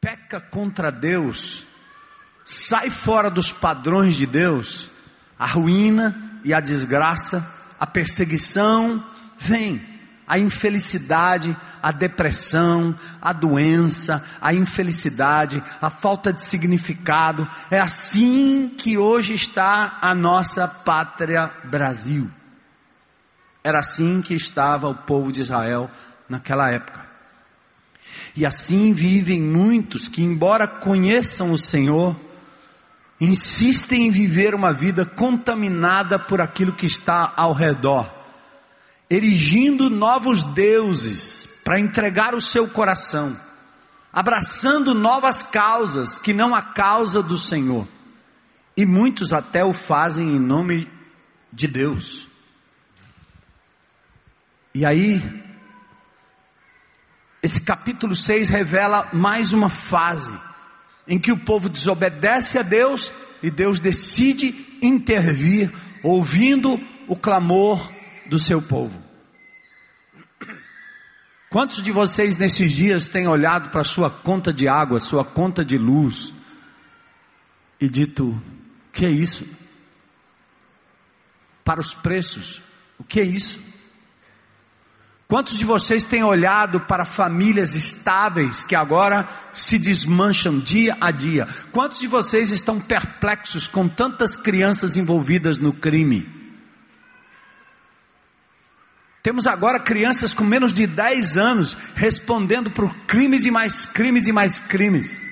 [0.00, 1.64] peca contra Deus,
[2.44, 4.90] sai fora dos padrões de Deus,
[5.38, 9.02] a ruína e a desgraça, a perseguição
[9.38, 9.80] vem,
[10.26, 17.48] a infelicidade, a depressão, a doença, a infelicidade, a falta de significado.
[17.70, 22.30] É assim que hoje está a nossa pátria Brasil.
[23.64, 25.90] Era assim que estava o povo de Israel
[26.28, 27.06] naquela época.
[28.36, 32.14] E assim vivem muitos que, embora conheçam o Senhor,
[33.20, 38.12] insistem em viver uma vida contaminada por aquilo que está ao redor,
[39.10, 43.36] erigindo novos deuses para entregar o seu coração,
[44.12, 47.86] abraçando novas causas que não a causa do Senhor.
[48.76, 50.88] E muitos até o fazem em nome
[51.52, 52.28] de Deus.
[54.72, 55.20] E aí,
[57.42, 60.32] esse capítulo 6 revela mais uma fase
[61.08, 63.10] em que o povo desobedece a Deus
[63.42, 66.78] e Deus decide intervir, ouvindo
[67.08, 67.90] o clamor
[68.26, 69.02] do seu povo.
[71.50, 75.78] Quantos de vocês nesses dias têm olhado para sua conta de água, sua conta de
[75.78, 76.34] luz
[77.80, 78.40] e dito:
[78.92, 79.46] "Que é isso?"
[81.64, 82.60] Para os preços,
[82.98, 83.58] o que é isso?
[85.28, 91.46] Quantos de vocês têm olhado para famílias estáveis que agora se desmancham dia a dia?
[91.70, 96.26] Quantos de vocês estão perplexos com tantas crianças envolvidas no crime?
[99.22, 104.32] Temos agora crianças com menos de 10 anos respondendo por crimes e mais crimes e
[104.32, 105.27] mais crimes.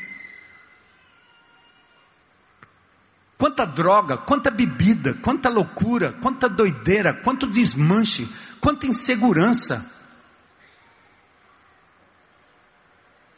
[3.39, 8.26] Quanta droga, quanta bebida, quanta loucura, quanta doideira, quanto desmanche,
[8.61, 9.84] quanta insegurança.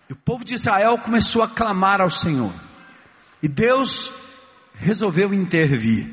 [0.09, 2.53] E o povo de Israel começou a clamar ao Senhor.
[3.42, 4.11] E Deus
[4.74, 6.09] resolveu intervir.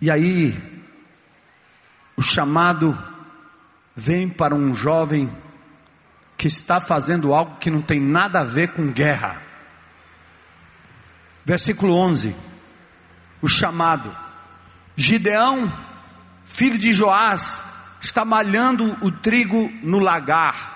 [0.00, 0.54] E aí,
[2.16, 2.96] o chamado
[3.94, 5.30] vem para um jovem
[6.36, 9.45] que está fazendo algo que não tem nada a ver com guerra.
[11.46, 12.34] Versículo 11.
[13.40, 14.14] O chamado.
[14.96, 15.72] Gideão,
[16.44, 17.62] filho de Joás,
[18.02, 20.74] está malhando o trigo no lagar.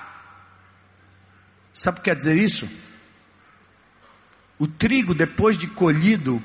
[1.75, 2.71] Sabe o que quer dizer isso?
[4.61, 6.41] O trigo, depois de colhido,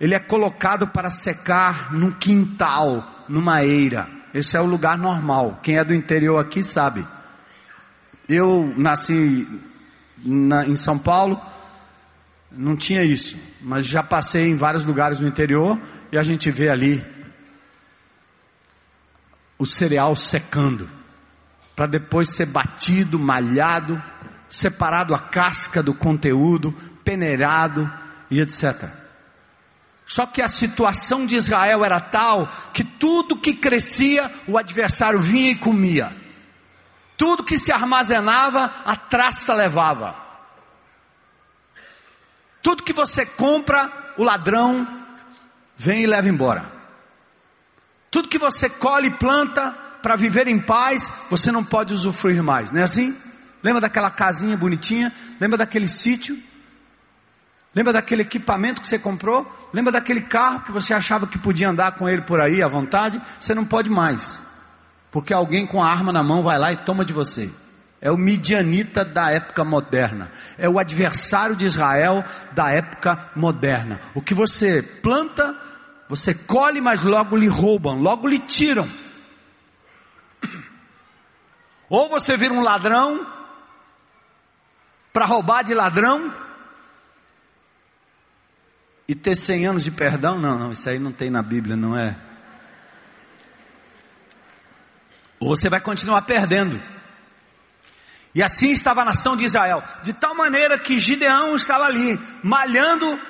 [0.00, 4.08] ele é colocado para secar no quintal, numa eira.
[4.32, 5.60] Esse é o lugar normal.
[5.62, 7.06] Quem é do interior aqui sabe.
[8.26, 9.46] Eu nasci
[10.24, 11.38] na, em São Paulo,
[12.56, 15.80] não tinha isso, mas já passei em vários lugares no interior
[16.10, 17.04] e a gente vê ali
[19.58, 20.88] o cereal secando,
[21.76, 24.02] para depois ser batido, malhado,
[24.50, 26.72] separado a casca do conteúdo,
[27.04, 27.90] peneirado
[28.30, 28.90] e etc.
[30.06, 35.52] Só que a situação de Israel era tal que tudo que crescia, o adversário vinha
[35.52, 36.14] e comia.
[37.16, 40.31] Tudo que se armazenava, a traça levava.
[42.62, 44.86] Tudo que você compra, o ladrão
[45.76, 46.64] vem e leva embora.
[48.10, 52.70] Tudo que você colhe e planta para viver em paz, você não pode usufruir mais,
[52.70, 53.16] não é assim?
[53.62, 55.12] Lembra daquela casinha bonitinha?
[55.40, 56.38] Lembra daquele sítio?
[57.74, 59.50] Lembra daquele equipamento que você comprou?
[59.72, 63.20] Lembra daquele carro que você achava que podia andar com ele por aí à vontade?
[63.40, 64.40] Você não pode mais,
[65.10, 67.50] porque alguém com a arma na mão vai lá e toma de você
[68.02, 74.00] é o midianita da época moderna, é o adversário de Israel da época moderna.
[74.12, 75.56] O que você planta,
[76.08, 78.88] você colhe, mas logo lhe roubam, logo lhe tiram.
[81.88, 83.24] Ou você vira um ladrão,
[85.12, 86.34] para roubar de ladrão,
[89.06, 91.96] e ter 100 anos de perdão, não, não, isso aí não tem na Bíblia, não
[91.96, 92.16] é.
[95.38, 96.82] Ou você vai continuar perdendo.
[98.34, 103.20] E assim estava a nação de Israel, de tal maneira que Gideão estava ali, malhando,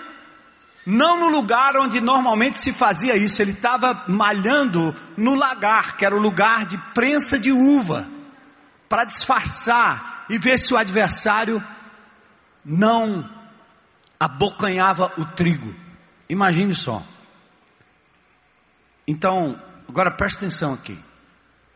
[0.87, 6.15] não no lugar onde normalmente se fazia isso, ele estava malhando no lagar, que era
[6.15, 8.07] o lugar de prensa de uva,
[8.89, 11.63] para disfarçar e ver se o adversário
[12.65, 13.29] não
[14.21, 15.75] abocanhava o trigo.
[16.29, 17.03] Imagine só.
[19.07, 20.97] Então, agora preste atenção aqui.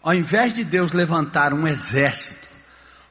[0.00, 2.45] Ao invés de Deus levantar um exército,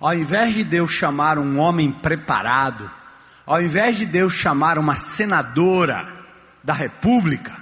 [0.05, 2.91] ao invés de Deus chamar um homem preparado,
[3.43, 6.07] ao invés de Deus chamar uma senadora
[6.63, 7.57] da república,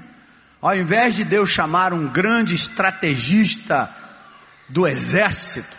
[0.62, 3.90] ao invés de Deus chamar um grande estrategista
[4.68, 5.74] do exército,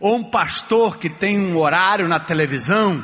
[0.00, 3.00] ou um pastor que tem um horário na televisão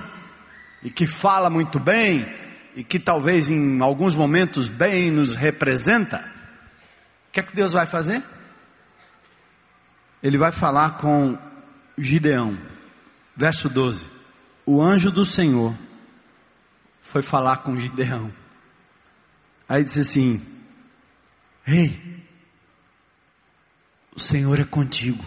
[0.82, 2.26] e que fala muito bem
[2.74, 6.24] e que talvez em alguns momentos bem nos representa,
[7.28, 8.20] o que é que Deus vai fazer?
[10.20, 11.38] Ele vai falar com
[11.96, 12.69] Gideão.
[13.40, 14.06] Verso 12:
[14.66, 15.74] O anjo do Senhor
[17.00, 18.30] foi falar com Gideão.
[19.66, 20.46] Aí disse assim:
[21.66, 22.22] Ei,
[24.14, 25.24] o Senhor é contigo.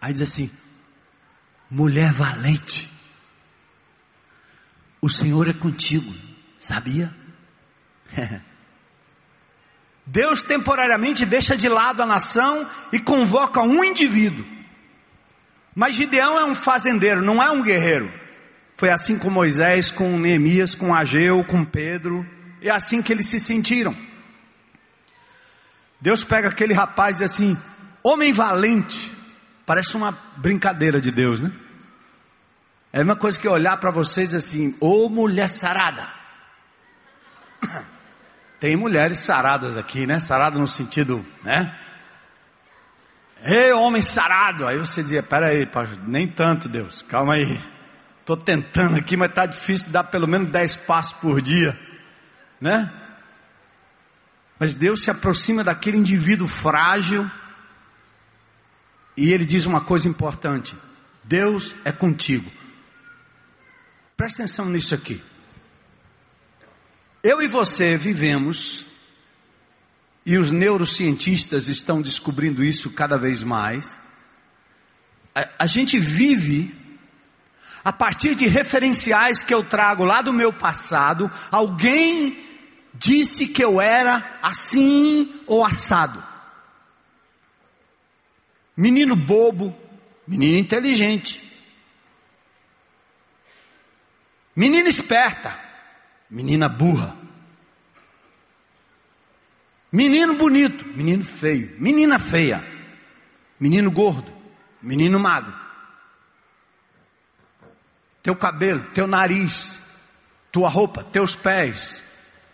[0.00, 0.48] Aí diz assim:
[1.68, 2.88] mulher valente,
[5.00, 6.14] o Senhor é contigo,
[6.60, 7.12] sabia?
[10.06, 14.44] Deus temporariamente deixa de lado a nação e convoca um indivíduo.
[15.74, 18.12] Mas Gideão é um fazendeiro, não é um guerreiro.
[18.76, 22.26] Foi assim com Moisés, com Neemias, com Ageu, com Pedro.
[22.62, 23.94] É assim que eles se sentiram.
[26.00, 27.58] Deus pega aquele rapaz e diz assim:
[28.02, 29.12] homem valente.
[29.66, 31.52] Parece uma brincadeira de Deus, né?
[32.92, 36.08] É a mesma coisa que olhar para vocês assim, ô mulher sarada.
[38.60, 40.20] Tem mulheres saradas aqui, né?
[40.20, 41.74] Sarada no sentido, né?
[43.42, 44.66] Ei, homem sarado.
[44.66, 45.66] Aí você dizia, peraí,
[46.06, 47.58] nem tanto, Deus, calma aí.
[48.20, 51.78] Estou tentando aqui, mas está difícil dar pelo menos 10 passos por dia,
[52.60, 52.92] né?
[54.58, 57.28] Mas Deus se aproxima daquele indivíduo frágil
[59.16, 60.76] e ele diz uma coisa importante:
[61.24, 62.50] Deus é contigo.
[64.18, 65.22] Presta atenção nisso aqui.
[67.22, 68.84] Eu e você vivemos,
[70.24, 73.98] e os neurocientistas estão descobrindo isso cada vez mais.
[75.34, 76.74] A, a gente vive
[77.84, 81.30] a partir de referenciais que eu trago lá do meu passado.
[81.50, 82.38] Alguém
[82.94, 86.22] disse que eu era assim ou assado.
[88.76, 89.76] Menino bobo,
[90.26, 91.42] menino inteligente.
[94.54, 95.69] Menina esperta,
[96.30, 97.16] menina burra.
[99.90, 101.74] Menino bonito, menino feio.
[101.78, 102.64] Menina feia,
[103.58, 104.32] menino gordo,
[104.80, 105.52] menino magro.
[108.22, 109.80] Teu cabelo, teu nariz,
[110.52, 112.04] tua roupa, teus pés.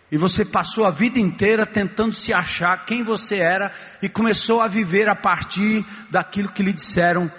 [0.09, 3.71] E você passou a vida inteira tentando se achar quem você era
[4.01, 7.31] e começou a viver a partir daquilo que lhe disseram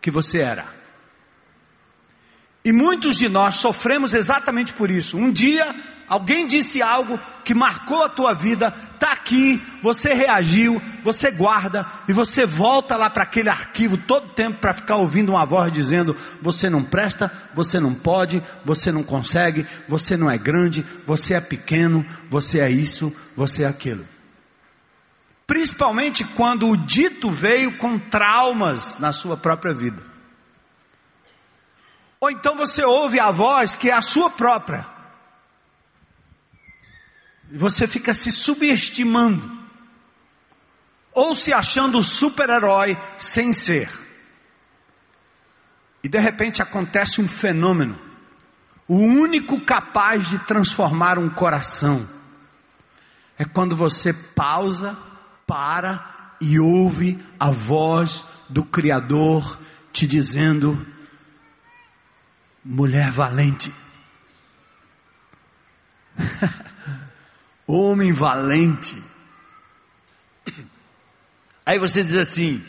[0.00, 0.79] que você era.
[2.64, 5.16] E muitos de nós sofremos exatamente por isso.
[5.16, 5.74] Um dia
[6.06, 12.12] alguém disse algo que marcou a tua vida, está aqui, você reagiu, você guarda e
[12.12, 16.68] você volta lá para aquele arquivo todo tempo para ficar ouvindo uma voz dizendo: você
[16.68, 22.04] não presta, você não pode, você não consegue, você não é grande, você é pequeno,
[22.28, 24.04] você é isso, você é aquilo.
[25.46, 30.09] Principalmente quando o dito veio com traumas na sua própria vida.
[32.20, 34.86] Ou então você ouve a voz que é a sua própria.
[37.50, 39.58] E você fica se subestimando.
[41.12, 43.90] Ou se achando super-herói sem ser.
[46.02, 47.98] E de repente acontece um fenômeno.
[48.86, 52.08] O único capaz de transformar um coração
[53.38, 54.98] é quando você pausa,
[55.46, 59.58] para e ouve a voz do Criador
[59.92, 60.86] te dizendo:
[62.64, 63.72] mulher valente.
[67.66, 69.02] Homem valente.
[71.64, 72.64] Aí você diz assim,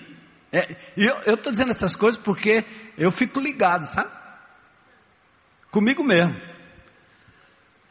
[0.52, 2.64] é, eu estou dizendo essas coisas porque
[2.98, 4.12] eu fico ligado, sabe?
[5.72, 6.40] Comigo mesmo.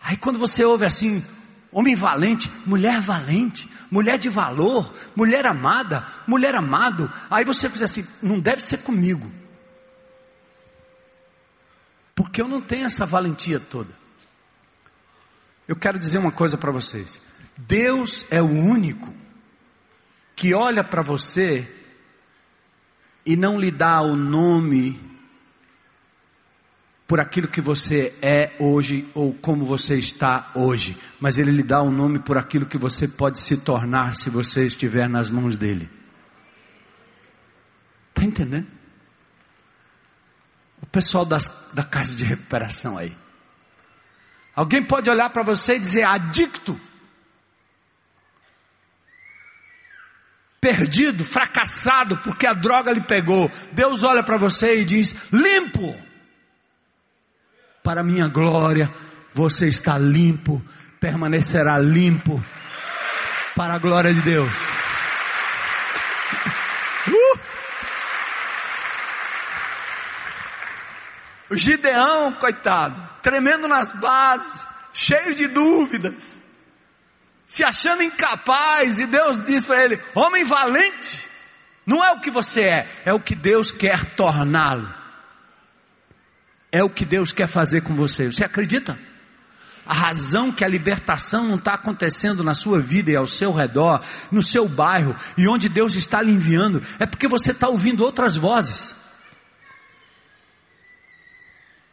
[0.00, 1.24] Aí quando você ouve assim,
[1.72, 8.06] homem valente, mulher valente, mulher de valor, mulher amada, mulher amado, aí você diz assim,
[8.22, 9.39] não deve ser comigo.
[12.14, 13.92] Porque eu não tenho essa valentia toda.
[15.66, 17.20] Eu quero dizer uma coisa para vocês.
[17.56, 19.12] Deus é o único
[20.34, 21.68] que olha para você
[23.24, 24.98] e não lhe dá o nome
[27.06, 31.82] por aquilo que você é hoje ou como você está hoje, mas ele lhe dá
[31.82, 35.90] o nome por aquilo que você pode se tornar se você estiver nas mãos dele.
[38.10, 38.79] Está entendendo?
[40.92, 43.16] Pessoal das, da casa de recuperação aí.
[44.54, 46.78] Alguém pode olhar para você e dizer adicto,
[50.60, 53.50] perdido, fracassado, porque a droga lhe pegou.
[53.72, 55.94] Deus olha para você e diz: limpo,
[57.82, 58.90] para minha glória,
[59.32, 60.62] você está limpo,
[60.98, 62.44] permanecerá limpo,
[63.54, 64.79] para a glória de Deus.
[71.50, 76.38] O Gideão, coitado, tremendo nas bases, cheio de dúvidas,
[77.44, 81.18] se achando incapaz, e Deus diz para ele: Homem valente,
[81.84, 84.88] não é o que você é, é o que Deus quer torná-lo,
[86.70, 88.30] é o que Deus quer fazer com você.
[88.30, 88.96] Você acredita?
[89.84, 94.00] A razão que a libertação não está acontecendo na sua vida e ao seu redor,
[94.30, 98.36] no seu bairro e onde Deus está lhe enviando, é porque você está ouvindo outras
[98.36, 98.99] vozes.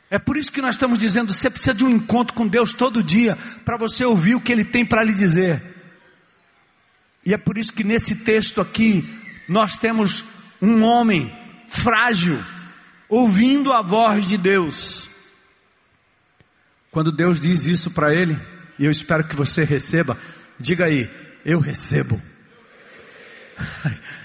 [0.10, 3.04] É por isso que nós estamos dizendo: você precisa de um encontro com Deus todo
[3.04, 5.62] dia, para você ouvir o que Ele tem para lhe dizer.
[7.26, 9.08] E é por isso que nesse texto aqui,
[9.50, 10.24] nós temos
[10.62, 11.30] um homem
[11.68, 12.42] frágil,
[13.10, 15.10] ouvindo a voz de Deus.
[16.90, 18.40] Quando Deus diz isso para ele,
[18.80, 20.18] e eu espero que você receba,
[20.58, 21.10] diga aí:
[21.44, 22.22] Eu recebo.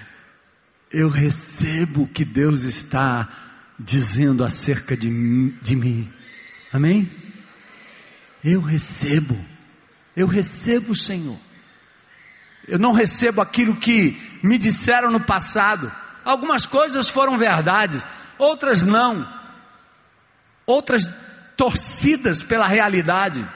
[0.94, 3.26] Eu recebo o que Deus está
[3.78, 5.08] dizendo acerca de,
[5.62, 6.10] de mim.
[6.72, 7.10] Amém?
[8.44, 9.38] Eu recebo,
[10.16, 11.38] eu recebo, Senhor.
[12.66, 15.90] Eu não recebo aquilo que me disseram no passado.
[16.24, 18.06] Algumas coisas foram verdades,
[18.38, 19.26] outras não.
[20.64, 21.08] Outras
[21.56, 23.46] torcidas pela realidade.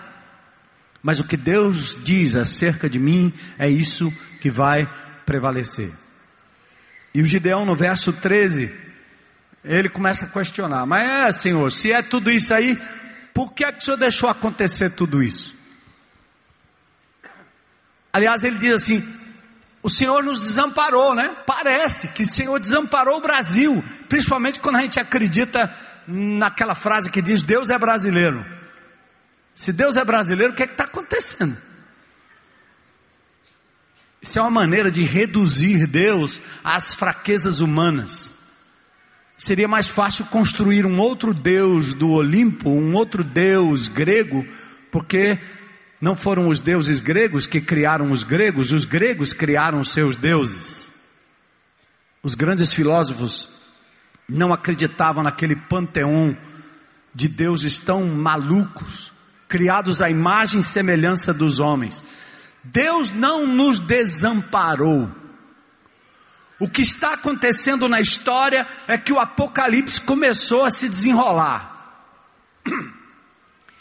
[1.02, 4.88] Mas o que Deus diz acerca de mim é isso que vai
[5.24, 5.92] prevalecer.
[7.14, 8.72] E o Gideão, no verso 13,
[9.66, 12.80] ele começa a questionar: Mas é, Senhor, se é tudo isso aí,
[13.34, 15.54] por que é que o Senhor deixou acontecer tudo isso?
[18.12, 19.06] Aliás, ele diz assim:
[19.82, 21.36] o Senhor nos desamparou, né?
[21.44, 25.74] Parece que o Senhor desamparou o Brasil, principalmente quando a gente acredita
[26.06, 28.44] naquela frase que diz: Deus é brasileiro.
[29.54, 31.56] Se Deus é brasileiro, o que é está acontecendo?
[34.22, 38.35] Isso é uma maneira de reduzir Deus às fraquezas humanas.
[39.38, 44.46] Seria mais fácil construir um outro Deus do Olimpo, um outro Deus grego,
[44.90, 45.38] porque
[46.00, 50.90] não foram os deuses gregos que criaram os gregos, os gregos criaram seus deuses.
[52.22, 53.48] Os grandes filósofos
[54.28, 56.36] não acreditavam naquele panteão
[57.14, 59.12] de deuses tão malucos,
[59.48, 62.02] criados à imagem e semelhança dos homens.
[62.64, 65.10] Deus não nos desamparou.
[66.58, 71.74] O que está acontecendo na história é que o Apocalipse começou a se desenrolar.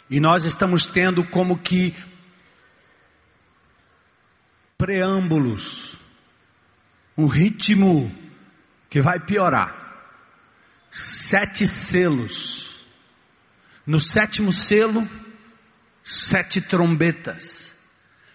[0.08, 1.92] E nós estamos tendo como que
[4.78, 5.96] preâmbulos,
[7.18, 8.16] um ritmo
[8.88, 9.74] que vai piorar.
[10.92, 12.86] Sete selos.
[13.86, 15.10] No sétimo selo,
[16.04, 17.74] sete trombetas.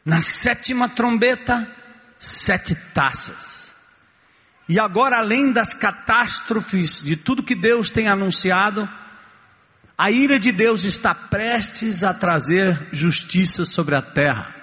[0.05, 1.71] Na sétima trombeta,
[2.19, 3.70] sete taças.
[4.71, 8.89] E agora, além das catástrofes, de tudo que Deus tem anunciado,
[9.99, 14.55] a ira de Deus está prestes a trazer justiça sobre a terra.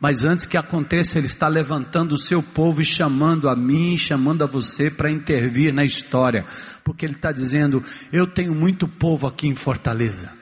[0.00, 4.42] Mas antes que aconteça, Ele está levantando o seu povo e chamando a mim, chamando
[4.42, 6.46] a você para intervir na história,
[6.82, 10.32] porque Ele está dizendo: Eu tenho muito povo aqui em Fortaleza.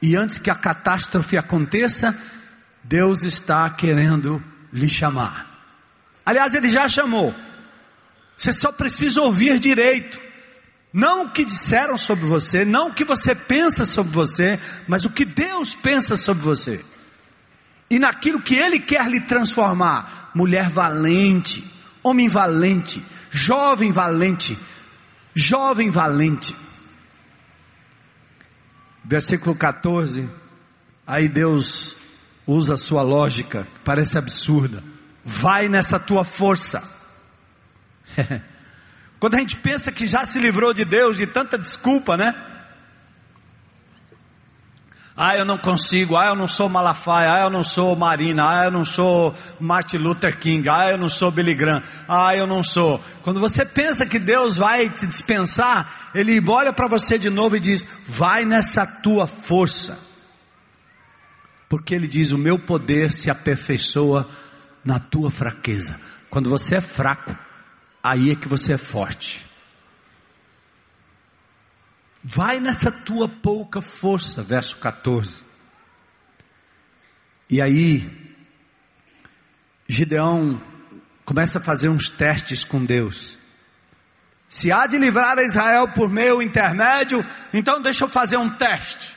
[0.00, 2.16] E antes que a catástrofe aconteça,
[2.84, 4.40] Deus está querendo
[4.72, 5.53] lhe chamar.
[6.24, 7.34] Aliás, ele já chamou.
[8.36, 10.18] Você só precisa ouvir direito.
[10.92, 15.10] Não o que disseram sobre você, não o que você pensa sobre você, mas o
[15.10, 16.84] que Deus pensa sobre você.
[17.90, 20.30] E naquilo que Ele quer lhe transformar.
[20.34, 21.64] Mulher valente,
[22.02, 24.58] homem valente, jovem valente,
[25.34, 26.56] jovem valente.
[29.04, 30.28] Versículo 14.
[31.06, 31.94] Aí Deus
[32.46, 34.93] usa a sua lógica, parece absurda
[35.24, 36.82] vai nessa tua força.
[39.18, 42.34] Quando a gente pensa que já se livrou de Deus, de tanta desculpa, né?
[45.16, 48.64] Ah, eu não consigo, ah, eu não sou Malafaia, ah, eu não sou Marina, ah,
[48.64, 52.64] eu não sou Martin Luther King, ah, eu não sou Billy Graham, ah, eu não
[52.64, 53.00] sou.
[53.22, 57.60] Quando você pensa que Deus vai te dispensar, Ele olha para você de novo e
[57.60, 59.96] diz: vai nessa tua força.
[61.68, 64.28] Porque Ele diz: o meu poder se aperfeiçoa
[64.84, 65.98] na tua fraqueza.
[66.28, 67.36] Quando você é fraco,
[68.02, 69.44] aí é que você é forte.
[72.22, 75.42] Vai nessa tua pouca força, verso 14.
[77.50, 78.10] E aí,
[79.86, 80.60] Gideão
[81.24, 83.38] começa a fazer uns testes com Deus.
[84.48, 89.14] Se há de livrar a Israel por meu intermédio, então deixa eu fazer um teste.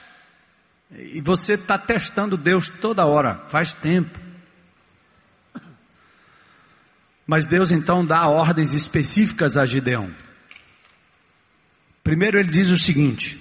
[0.92, 4.27] E você está testando Deus toda hora, faz tempo.
[7.28, 10.10] Mas Deus então dá ordens específicas a Gideão.
[12.02, 13.38] Primeiro ele diz o seguinte,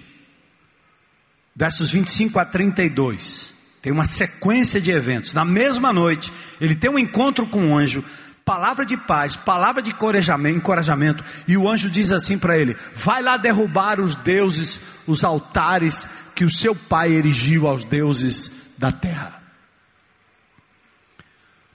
[1.55, 3.55] versos 25 a 32.
[3.81, 5.33] Tem uma sequência de eventos.
[5.33, 8.05] Na mesma noite, ele tem um encontro com um anjo,
[8.45, 13.37] palavra de paz, palavra de encorajamento, e o anjo diz assim para ele: Vai lá
[13.37, 19.41] derrubar os deuses, os altares que o seu pai erigiu aos deuses da terra.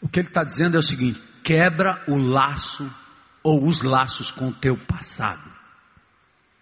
[0.02, 2.90] O que ele está dizendo é o seguinte: quebra o laço
[3.44, 5.52] ou os laços com o teu passado.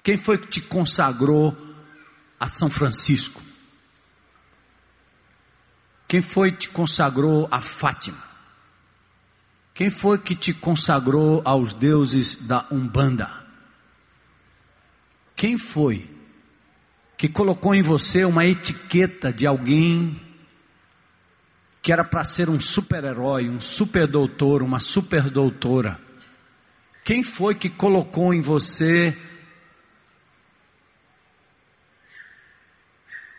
[0.02, 1.56] Quem foi que te consagrou
[2.40, 3.42] a São Francisco?
[6.08, 8.24] Quem foi que te consagrou a Fátima?
[9.74, 13.32] Quem foi que te consagrou aos deuses da Umbanda?
[15.36, 16.10] Quem foi
[17.18, 20.20] que colocou em você uma etiqueta de alguém
[21.82, 26.00] que era para ser um super-herói, um super-doutor, uma super-doutora?
[27.04, 29.18] Quem foi que colocou em você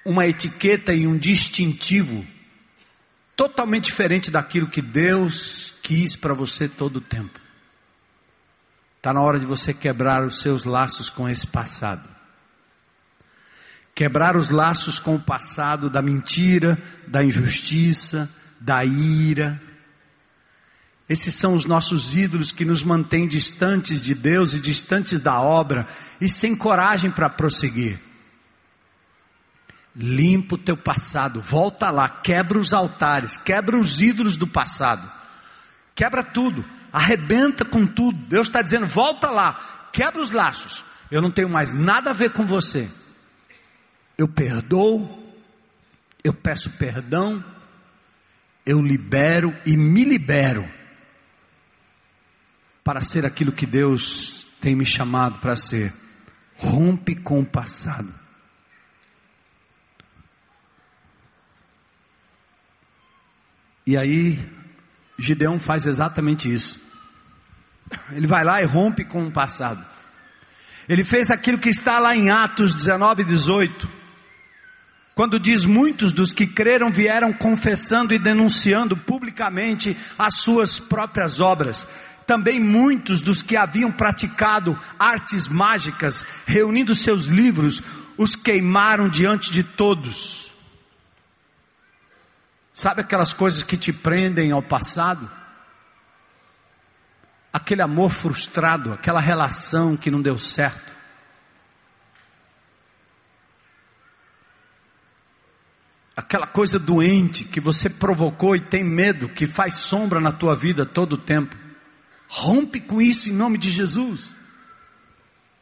[0.05, 2.27] uma etiqueta e um distintivo
[3.37, 7.39] totalmente diferente daquilo que Deus quis para você todo o tempo?
[8.97, 12.10] Está na hora de você quebrar os seus laços com esse passado.
[14.01, 19.61] Quebrar os laços com o passado da mentira, da injustiça, da ira.
[21.07, 25.87] Esses são os nossos ídolos que nos mantêm distantes de Deus e distantes da obra
[26.19, 28.01] e sem coragem para prosseguir.
[29.95, 35.07] Limpa o teu passado, volta lá, quebra os altares, quebra os ídolos do passado,
[35.95, 38.17] quebra tudo, arrebenta com tudo.
[38.17, 40.83] Deus está dizendo: volta lá, quebra os laços.
[41.11, 42.89] Eu não tenho mais nada a ver com você.
[44.21, 45.09] Eu perdoo,
[46.23, 47.43] eu peço perdão,
[48.67, 50.71] eu libero e me libero
[52.85, 55.91] para ser aquilo que Deus tem me chamado para ser.
[56.55, 58.15] Rompe com o passado.
[63.87, 64.39] E aí,
[65.19, 66.79] Gideão faz exatamente isso.
[68.13, 69.83] Ele vai lá e rompe com o passado.
[70.87, 74.00] Ele fez aquilo que está lá em Atos 19, 18.
[75.21, 81.87] Quando diz: Muitos dos que creram vieram confessando e denunciando publicamente as suas próprias obras.
[82.27, 87.83] Também muitos dos que haviam praticado artes mágicas, reunindo seus livros,
[88.17, 90.51] os queimaram diante de todos.
[92.73, 95.31] Sabe aquelas coisas que te prendem ao passado?
[97.53, 101.00] Aquele amor frustrado, aquela relação que não deu certo.
[106.21, 110.85] Aquela coisa doente que você provocou e tem medo, que faz sombra na tua vida
[110.85, 111.57] todo o tempo.
[112.29, 114.35] Rompe com isso em nome de Jesus.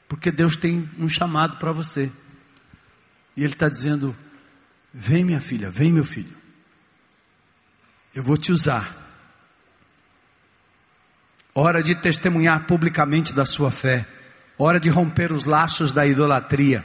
[0.08, 2.10] Porque Deus tem um chamado para você.
[3.36, 4.16] E Ele está dizendo:
[4.92, 6.36] Vem, minha filha, vem, meu filho.
[8.12, 8.96] Eu vou te usar.
[11.54, 14.08] Hora de testemunhar publicamente da sua fé.
[14.58, 16.84] Hora de romper os laços da idolatria.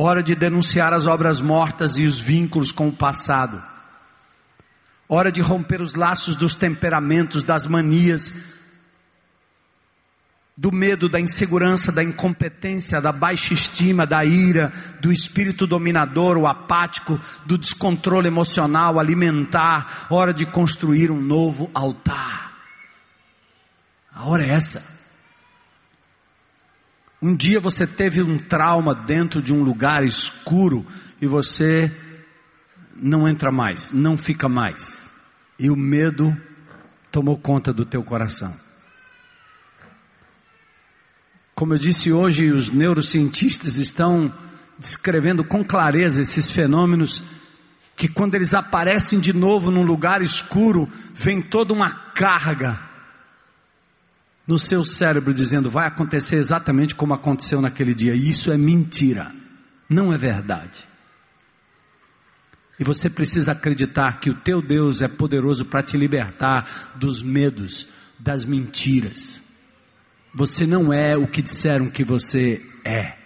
[0.00, 3.60] Hora de denunciar as obras mortas e os vínculos com o passado.
[5.08, 8.32] Hora de romper os laços dos temperamentos, das manias,
[10.56, 16.46] do medo, da insegurança, da incompetência, da baixa estima, da ira, do espírito dominador, o
[16.46, 22.52] apático, do descontrole emocional, alimentar, hora de construir um novo altar.
[24.14, 24.97] A hora é essa.
[27.20, 30.86] Um dia você teve um trauma dentro de um lugar escuro
[31.20, 31.90] e você
[32.94, 35.12] não entra mais, não fica mais.
[35.58, 36.36] E o medo
[37.10, 38.54] tomou conta do teu coração.
[41.56, 44.32] Como eu disse hoje, os neurocientistas estão
[44.78, 47.20] descrevendo com clareza esses fenômenos
[47.96, 52.87] que quando eles aparecem de novo num lugar escuro, vem toda uma carga
[54.48, 58.14] no seu cérebro dizendo vai acontecer exatamente como aconteceu naquele dia.
[58.14, 59.30] E isso é mentira,
[59.88, 60.88] não é verdade.
[62.80, 67.86] E você precisa acreditar que o teu Deus é poderoso para te libertar dos medos,
[68.18, 69.38] das mentiras.
[70.32, 73.18] Você não é o que disseram que você é.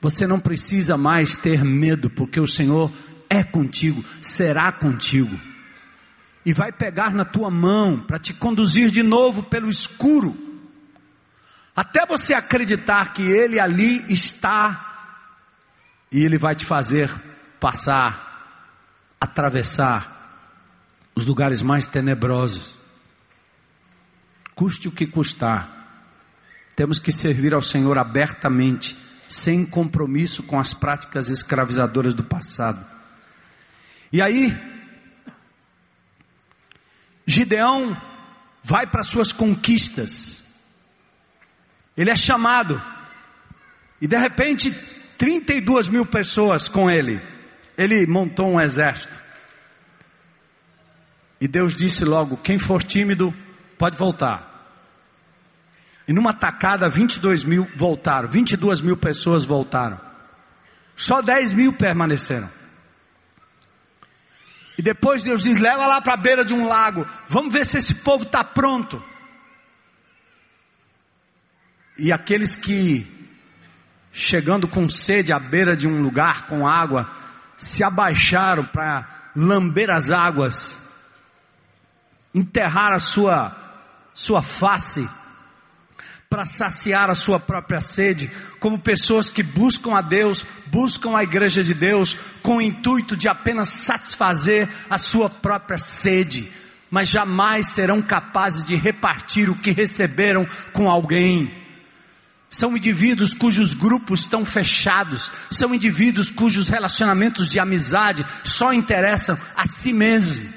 [0.00, 2.90] Você não precisa mais ter medo, porque o Senhor
[3.30, 5.38] é contigo, será contigo.
[6.44, 10.36] E vai pegar na tua mão para te conduzir de novo pelo escuro,
[11.74, 14.92] até você acreditar que Ele ali está,
[16.12, 17.10] e Ele vai te fazer
[17.58, 20.12] passar, atravessar
[21.14, 22.74] os lugares mais tenebrosos
[24.54, 25.68] custe o que custar.
[26.76, 28.96] Temos que servir ao Senhor abertamente,
[29.28, 32.84] sem compromisso com as práticas escravizadoras do passado.
[34.12, 34.56] E aí,
[37.26, 38.00] Gideão
[38.62, 40.38] vai para suas conquistas.
[41.96, 42.82] Ele é chamado.
[44.00, 44.70] E de repente,
[45.16, 47.20] 32 mil pessoas com ele.
[47.76, 49.22] Ele montou um exército.
[51.40, 53.34] E Deus disse logo: quem for tímido,
[53.78, 54.50] Pode voltar.
[56.06, 59.98] E numa tacada, 22 mil voltaram, 22 mil pessoas voltaram.
[60.96, 62.48] Só 10 mil permaneceram.
[64.84, 67.94] Depois Deus diz: leva lá para a beira de um lago, vamos ver se esse
[67.94, 69.02] povo está pronto.
[71.96, 73.06] E aqueles que,
[74.12, 77.10] chegando com sede à beira de um lugar com água,
[77.56, 80.78] se abaixaram para lamber as águas,
[82.34, 83.56] enterrar a sua
[84.12, 85.08] sua face,
[86.34, 88.28] para saciar a sua própria sede,
[88.58, 93.28] como pessoas que buscam a Deus, buscam a igreja de Deus, com o intuito de
[93.28, 96.50] apenas satisfazer a sua própria sede,
[96.90, 101.54] mas jamais serão capazes de repartir o que receberam com alguém.
[102.50, 109.68] São indivíduos cujos grupos estão fechados, são indivíduos cujos relacionamentos de amizade só interessam a
[109.68, 110.52] si mesmo,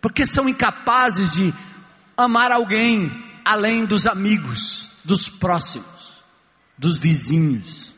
[0.00, 1.52] porque são incapazes de
[2.16, 3.12] amar alguém
[3.44, 6.22] além dos amigos dos próximos,
[6.78, 7.94] dos vizinhos.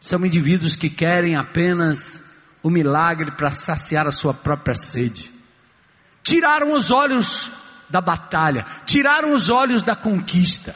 [0.00, 2.22] São indivíduos que querem apenas
[2.62, 5.30] o milagre para saciar a sua própria sede.
[6.22, 7.50] Tiraram os olhos
[7.88, 10.74] da batalha, tiraram os olhos da conquista.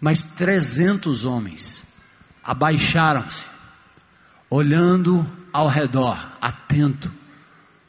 [0.00, 1.82] Mas 300 homens
[2.42, 3.44] abaixaram-se,
[4.50, 7.12] olhando ao redor, atento,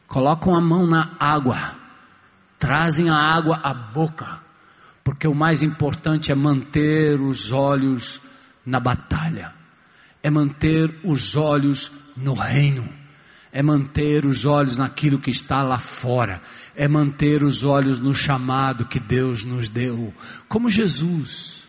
[0.08, 1.76] colocam a mão na água,
[2.60, 4.40] trazem a água à boca,
[5.04, 8.22] porque o mais importante é manter os olhos
[8.66, 9.54] na batalha,
[10.22, 12.88] é manter os olhos no reino,
[13.52, 16.42] é manter os olhos naquilo que está lá fora,
[16.76, 20.14] é manter os olhos no chamado que Deus nos deu,
[20.48, 21.62] como Jesus.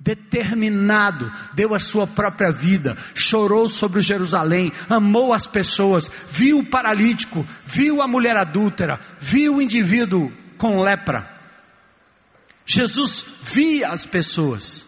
[0.00, 7.46] Determinado, deu a sua própria vida, chorou sobre Jerusalém, amou as pessoas, viu o paralítico,
[7.64, 11.33] viu a mulher adúltera, viu o indivíduo com lepra,
[12.66, 14.86] Jesus via as pessoas,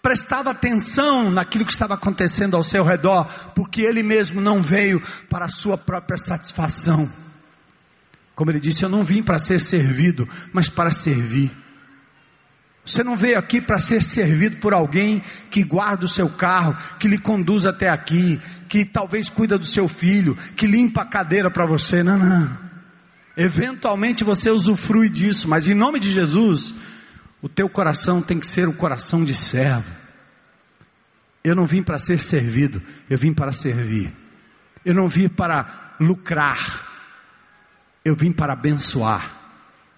[0.00, 5.46] prestava atenção naquilo que estava acontecendo ao seu redor, porque ele mesmo não veio para
[5.46, 7.10] a sua própria satisfação.
[8.34, 11.50] Como ele disse, eu não vim para ser servido, mas para servir.
[12.84, 17.08] Você não veio aqui para ser servido por alguém que guarda o seu carro, que
[17.08, 21.66] lhe conduz até aqui, que talvez cuida do seu filho, que limpa a cadeira para
[21.66, 22.04] você.
[22.04, 22.65] Não, não.
[23.36, 26.72] Eventualmente você usufrui disso, mas em nome de Jesus,
[27.42, 29.92] o teu coração tem que ser um coração de servo.
[31.44, 34.10] Eu não vim para ser servido, eu vim para servir.
[34.84, 36.86] Eu não vim para lucrar,
[38.04, 39.36] eu vim para abençoar.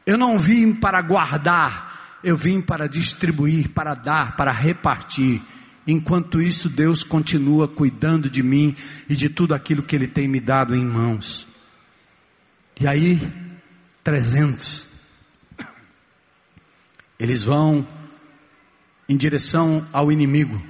[0.05, 5.43] Eu não vim para guardar, eu vim para distribuir, para dar, para repartir.
[5.87, 8.75] Enquanto isso, Deus continua cuidando de mim
[9.09, 11.47] e de tudo aquilo que Ele tem me dado em mãos.
[12.81, 13.21] E aí,
[14.05, 14.87] 300.
[17.19, 17.87] Eles vão
[19.09, 20.63] em direção ao inimigo.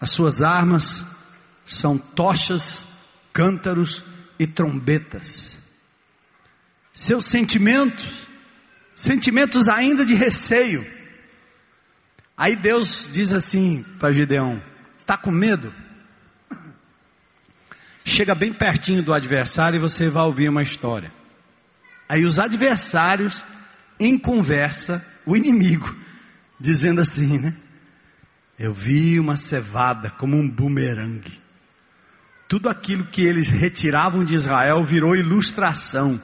[0.00, 1.06] As suas armas
[1.66, 2.84] são tochas,
[3.32, 4.02] cântaros
[4.38, 5.58] e trombetas.
[6.92, 8.26] Seus sentimentos,
[8.94, 10.84] sentimentos ainda de receio.
[12.36, 14.60] Aí Deus diz assim para Gideão:
[14.98, 15.72] Está com medo?
[18.08, 21.12] Chega bem pertinho do adversário e você vai ouvir uma história.
[22.08, 23.44] Aí os adversários,
[24.00, 25.94] em conversa, o inimigo,
[26.58, 27.54] dizendo assim, né?
[28.58, 31.38] Eu vi uma cevada como um bumerangue.
[32.48, 36.20] Tudo aquilo que eles retiravam de Israel virou ilustração.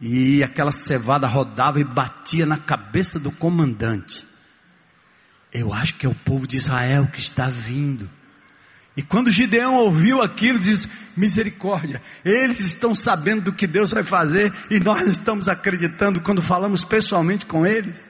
[0.00, 4.26] E aquela cevada rodava e batia na cabeça do comandante.
[5.52, 8.10] Eu acho que é o povo de Israel que está vindo.
[8.96, 14.52] E quando Gideão ouviu aquilo, diz: misericórdia, eles estão sabendo do que Deus vai fazer
[14.70, 18.08] e nós não estamos acreditando quando falamos pessoalmente com eles.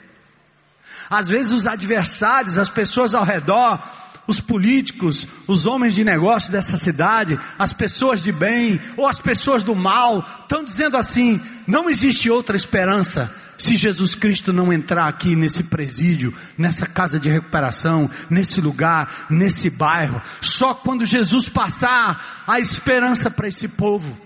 [1.09, 3.83] Às vezes os adversários, as pessoas ao redor,
[4.27, 9.65] os políticos, os homens de negócio dessa cidade, as pessoas de bem ou as pessoas
[9.65, 15.37] do mal, estão dizendo assim: não existe outra esperança se Jesus Cristo não entrar aqui
[15.37, 22.59] nesse presídio, nessa casa de recuperação, nesse lugar, nesse bairro, só quando Jesus passar, a
[22.59, 24.19] esperança para esse povo.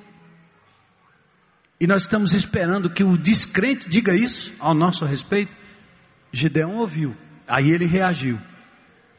[1.80, 5.52] E nós estamos esperando que o descrente diga isso ao nosso respeito.
[6.32, 7.16] Gideão ouviu,
[7.46, 8.40] aí ele reagiu,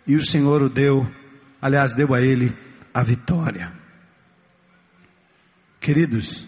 [0.07, 1.05] e o Senhor o deu,
[1.61, 2.55] aliás, deu a ele
[2.93, 3.73] a vitória.
[5.81, 6.45] Queridos,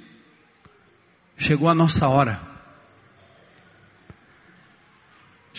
[1.37, 2.56] chegou a nossa hora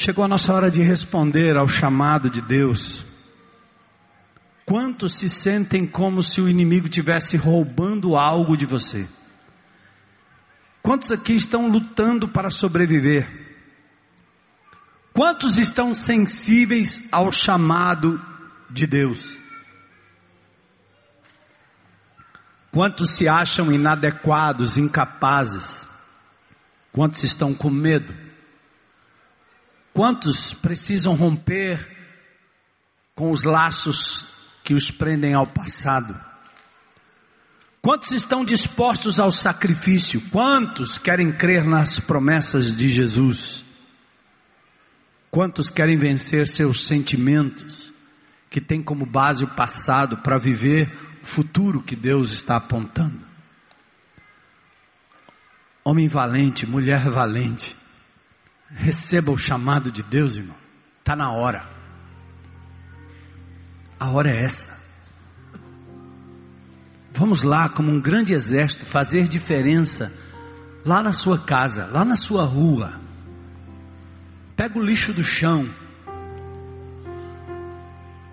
[0.00, 3.04] Chegou a nossa hora de responder ao chamado de Deus.
[4.64, 9.08] Quantos se sentem como se o inimigo tivesse roubando algo de você?
[10.80, 13.28] Quantos aqui estão lutando para sobreviver?
[15.12, 18.24] Quantos estão sensíveis ao chamado
[18.70, 19.36] de Deus?
[22.70, 25.88] Quantos se acham inadequados, incapazes?
[26.92, 28.27] Quantos estão com medo?
[29.98, 31.84] Quantos precisam romper
[33.16, 34.24] com os laços
[34.62, 36.16] que os prendem ao passado?
[37.82, 40.20] Quantos estão dispostos ao sacrifício?
[40.30, 43.64] Quantos querem crer nas promessas de Jesus?
[45.32, 47.92] Quantos querem vencer seus sentimentos,
[48.48, 53.26] que têm como base o passado, para viver o futuro que Deus está apontando?
[55.82, 57.76] Homem valente, mulher valente,
[58.70, 60.56] receba o chamado de Deus, irmão.
[61.00, 61.66] Está na hora.
[63.98, 64.78] A hora é essa.
[67.12, 70.12] Vamos lá, como um grande exército, fazer diferença
[70.84, 73.00] lá na sua casa, lá na sua rua.
[74.54, 75.68] Pega o lixo do chão,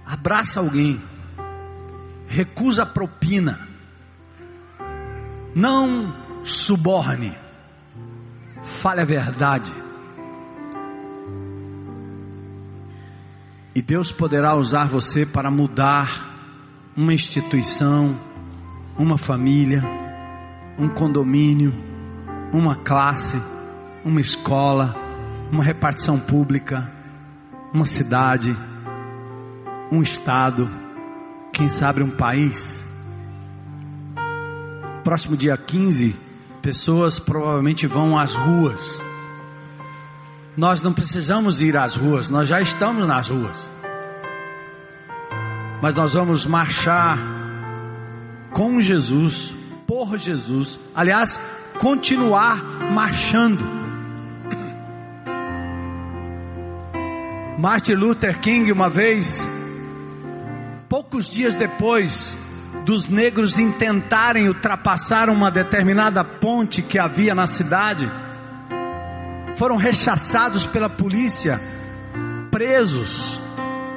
[0.06, 1.02] abraça alguém,
[2.28, 3.68] recusa a propina,
[5.56, 7.36] não suborne,
[8.64, 9.85] fale a verdade.
[13.76, 18.18] E Deus poderá usar você para mudar uma instituição,
[18.98, 19.84] uma família,
[20.80, 21.74] um condomínio,
[22.54, 23.36] uma classe,
[24.06, 24.96] uma escola,
[25.52, 26.90] uma repartição pública,
[27.74, 28.56] uma cidade,
[29.92, 30.70] um estado,
[31.52, 32.82] quem sabe um país.
[35.04, 36.16] Próximo dia 15,
[36.62, 39.04] pessoas provavelmente vão às ruas.
[40.58, 43.70] Nós não precisamos ir às ruas, nós já estamos nas ruas.
[45.82, 47.20] Mas nós vamos marchar
[48.52, 49.54] com Jesus,
[49.86, 50.80] por Jesus.
[50.96, 51.38] Aliás,
[51.78, 53.62] continuar marchando.
[57.60, 59.46] Martin Luther King, uma vez,
[60.88, 62.38] poucos dias depois
[62.86, 68.10] dos negros intentarem ultrapassar uma determinada ponte que havia na cidade,
[69.56, 71.60] foram rechaçados pela polícia,
[72.52, 73.40] presos,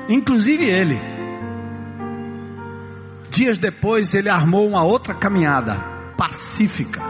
[0.09, 1.01] inclusive ele.
[3.31, 5.77] Dias depois, ele armou uma outra caminhada
[6.17, 7.01] pacífica.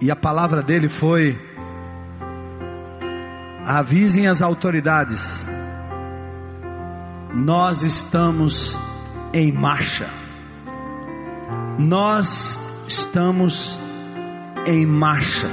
[0.00, 1.38] E a palavra dele foi:
[3.64, 5.46] avisem as autoridades,
[7.34, 8.78] nós estamos
[9.32, 10.08] em marcha.
[11.78, 13.78] Nós estamos
[14.66, 15.48] em marcha.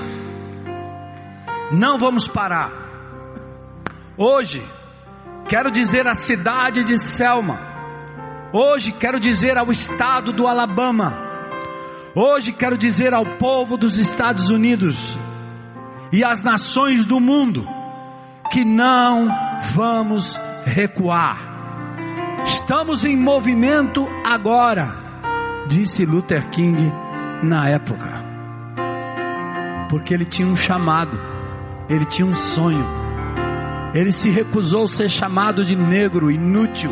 [1.74, 2.72] Não vamos parar.
[4.18, 4.64] Hoje,
[5.48, 7.74] quero dizer à cidade de Selma,
[8.56, 11.12] Hoje quero dizer ao estado do Alabama,
[12.14, 15.18] hoje quero dizer ao povo dos Estados Unidos
[16.12, 17.68] e às nações do mundo
[18.52, 19.28] que não
[19.74, 21.40] vamos recuar.
[22.46, 24.96] Estamos em movimento agora,
[25.68, 26.94] disse Luther King
[27.42, 28.24] na época.
[29.90, 31.20] Porque ele tinha um chamado,
[31.90, 32.86] ele tinha um sonho.
[33.94, 36.92] Ele se recusou a ser chamado de negro inútil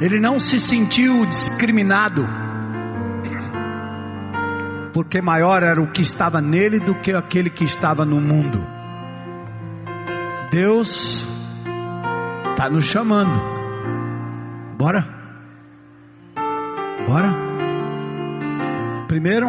[0.00, 2.28] ele não se sentiu discriminado,
[4.92, 8.62] porque maior era o que estava nele do que aquele que estava no mundo.
[10.50, 11.26] Deus
[12.50, 13.40] está nos chamando.
[14.76, 15.06] Bora?
[17.06, 17.34] Bora?
[19.08, 19.48] Primeiro,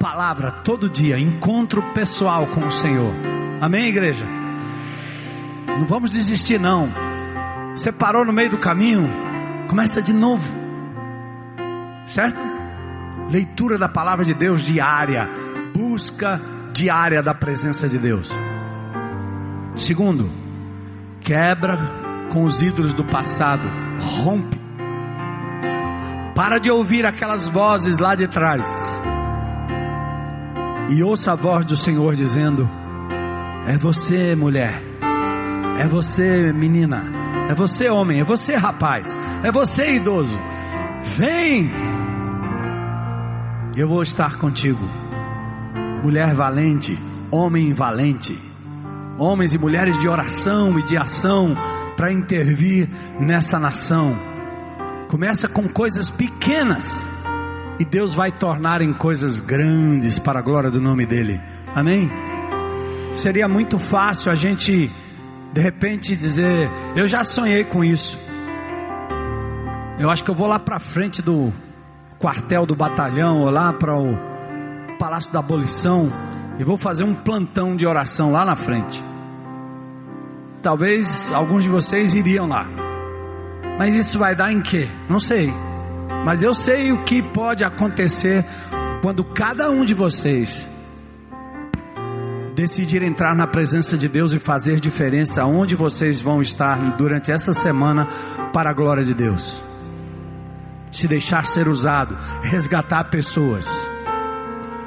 [0.00, 3.12] palavra todo dia, encontro pessoal com o Senhor.
[3.60, 4.24] Amém, igreja?
[5.78, 6.90] Não vamos desistir, não.
[7.76, 9.06] Você parou no meio do caminho,
[9.68, 10.42] começa de novo.
[12.06, 12.40] Certo?
[13.28, 15.28] Leitura da palavra de Deus diária,
[15.76, 16.40] busca
[16.72, 18.32] diária da presença de Deus.
[19.76, 20.30] Segundo,
[21.20, 21.78] quebra
[22.32, 23.68] com os ídolos do passado,
[24.24, 24.58] rompe.
[26.34, 28.66] Para de ouvir aquelas vozes lá de trás.
[30.90, 32.68] E ouça a voz do Senhor dizendo:
[33.66, 34.82] É você, mulher.
[35.78, 37.20] É você, menina
[37.50, 38.20] é você, homem.
[38.20, 39.14] É você, rapaz.
[39.42, 40.38] É você, idoso.
[41.02, 41.68] Vem.
[43.76, 44.88] Eu vou estar contigo.
[46.02, 46.96] Mulher valente,
[47.30, 48.38] homem valente.
[49.18, 51.56] Homens e mulheres de oração e de ação
[51.96, 52.88] para intervir
[53.18, 54.16] nessa nação.
[55.08, 57.06] Começa com coisas pequenas
[57.80, 61.40] e Deus vai tornar em coisas grandes para a glória do nome dele.
[61.74, 62.10] Amém?
[63.14, 64.90] Seria muito fácil a gente
[65.54, 68.18] de repente dizer: Eu já sonhei com isso.
[69.98, 71.50] Eu acho que eu vou lá para frente do
[72.18, 74.14] quartel do batalhão, ou lá para o
[74.98, 76.12] Palácio da Abolição,
[76.58, 79.02] e vou fazer um plantão de oração lá na frente.
[80.62, 82.66] Talvez alguns de vocês iriam lá.
[83.78, 84.86] Mas isso vai dar em quê?
[85.08, 85.50] Não sei.
[86.24, 88.44] Mas eu sei o que pode acontecer
[89.02, 90.68] quando cada um de vocês
[92.54, 97.54] decidir entrar na presença de Deus e fazer diferença onde vocês vão estar durante essa
[97.54, 98.06] semana
[98.52, 99.62] para a glória de Deus.
[100.92, 103.66] Se deixar ser usado, resgatar pessoas.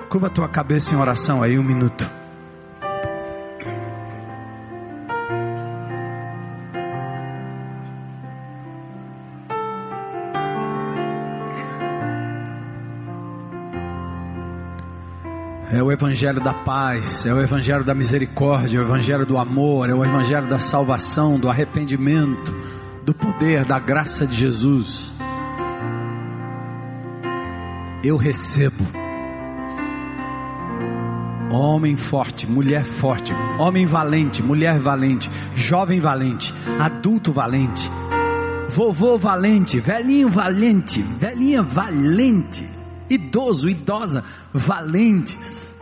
[0.07, 2.22] Curva a tua cabeça em oração aí um minuto.
[15.93, 19.93] O Evangelho da paz, é o Evangelho da misericórdia, é o Evangelho do amor, é
[19.93, 22.51] o Evangelho da salvação, do arrependimento,
[23.03, 25.13] do poder, da graça de Jesus.
[28.03, 28.83] Eu recebo.
[31.51, 37.87] Homem forte, mulher forte, homem valente, mulher valente, jovem valente, adulto valente,
[38.69, 42.67] vovô valente, velhinho valente, velhinha valente
[43.09, 45.72] idoso, idosa, valentes.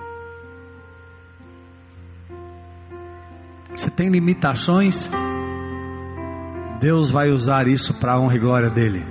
[3.82, 5.10] Você tem limitações?
[6.80, 9.04] Deus vai usar isso para a honra e glória dele.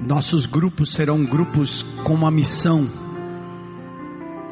[0.00, 2.88] Nossos grupos serão grupos com uma missão,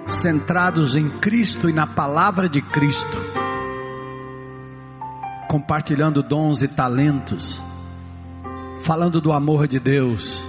[0.09, 3.17] centrados em Cristo e na palavra de Cristo,
[5.49, 7.63] compartilhando dons e talentos
[8.81, 10.45] falando do amor de Deus.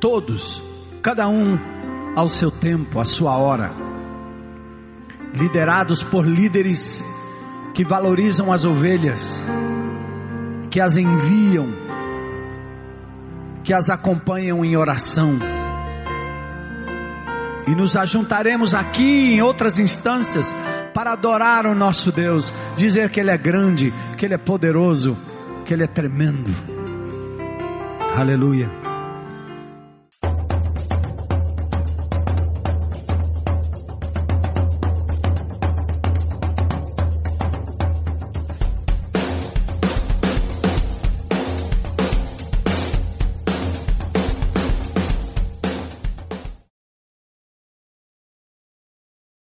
[0.00, 0.60] Todos,
[1.00, 1.56] cada um
[2.16, 3.91] ao seu tempo, à sua hora.
[5.32, 7.02] Liderados por líderes
[7.74, 9.44] que valorizam as ovelhas,
[10.70, 11.72] que as enviam,
[13.64, 15.38] que as acompanham em oração.
[17.66, 20.54] E nos ajuntaremos aqui em outras instâncias
[20.92, 25.16] para adorar o nosso Deus, dizer que Ele é grande, que Ele é poderoso,
[25.64, 26.50] que Ele é tremendo.
[28.14, 28.81] Aleluia.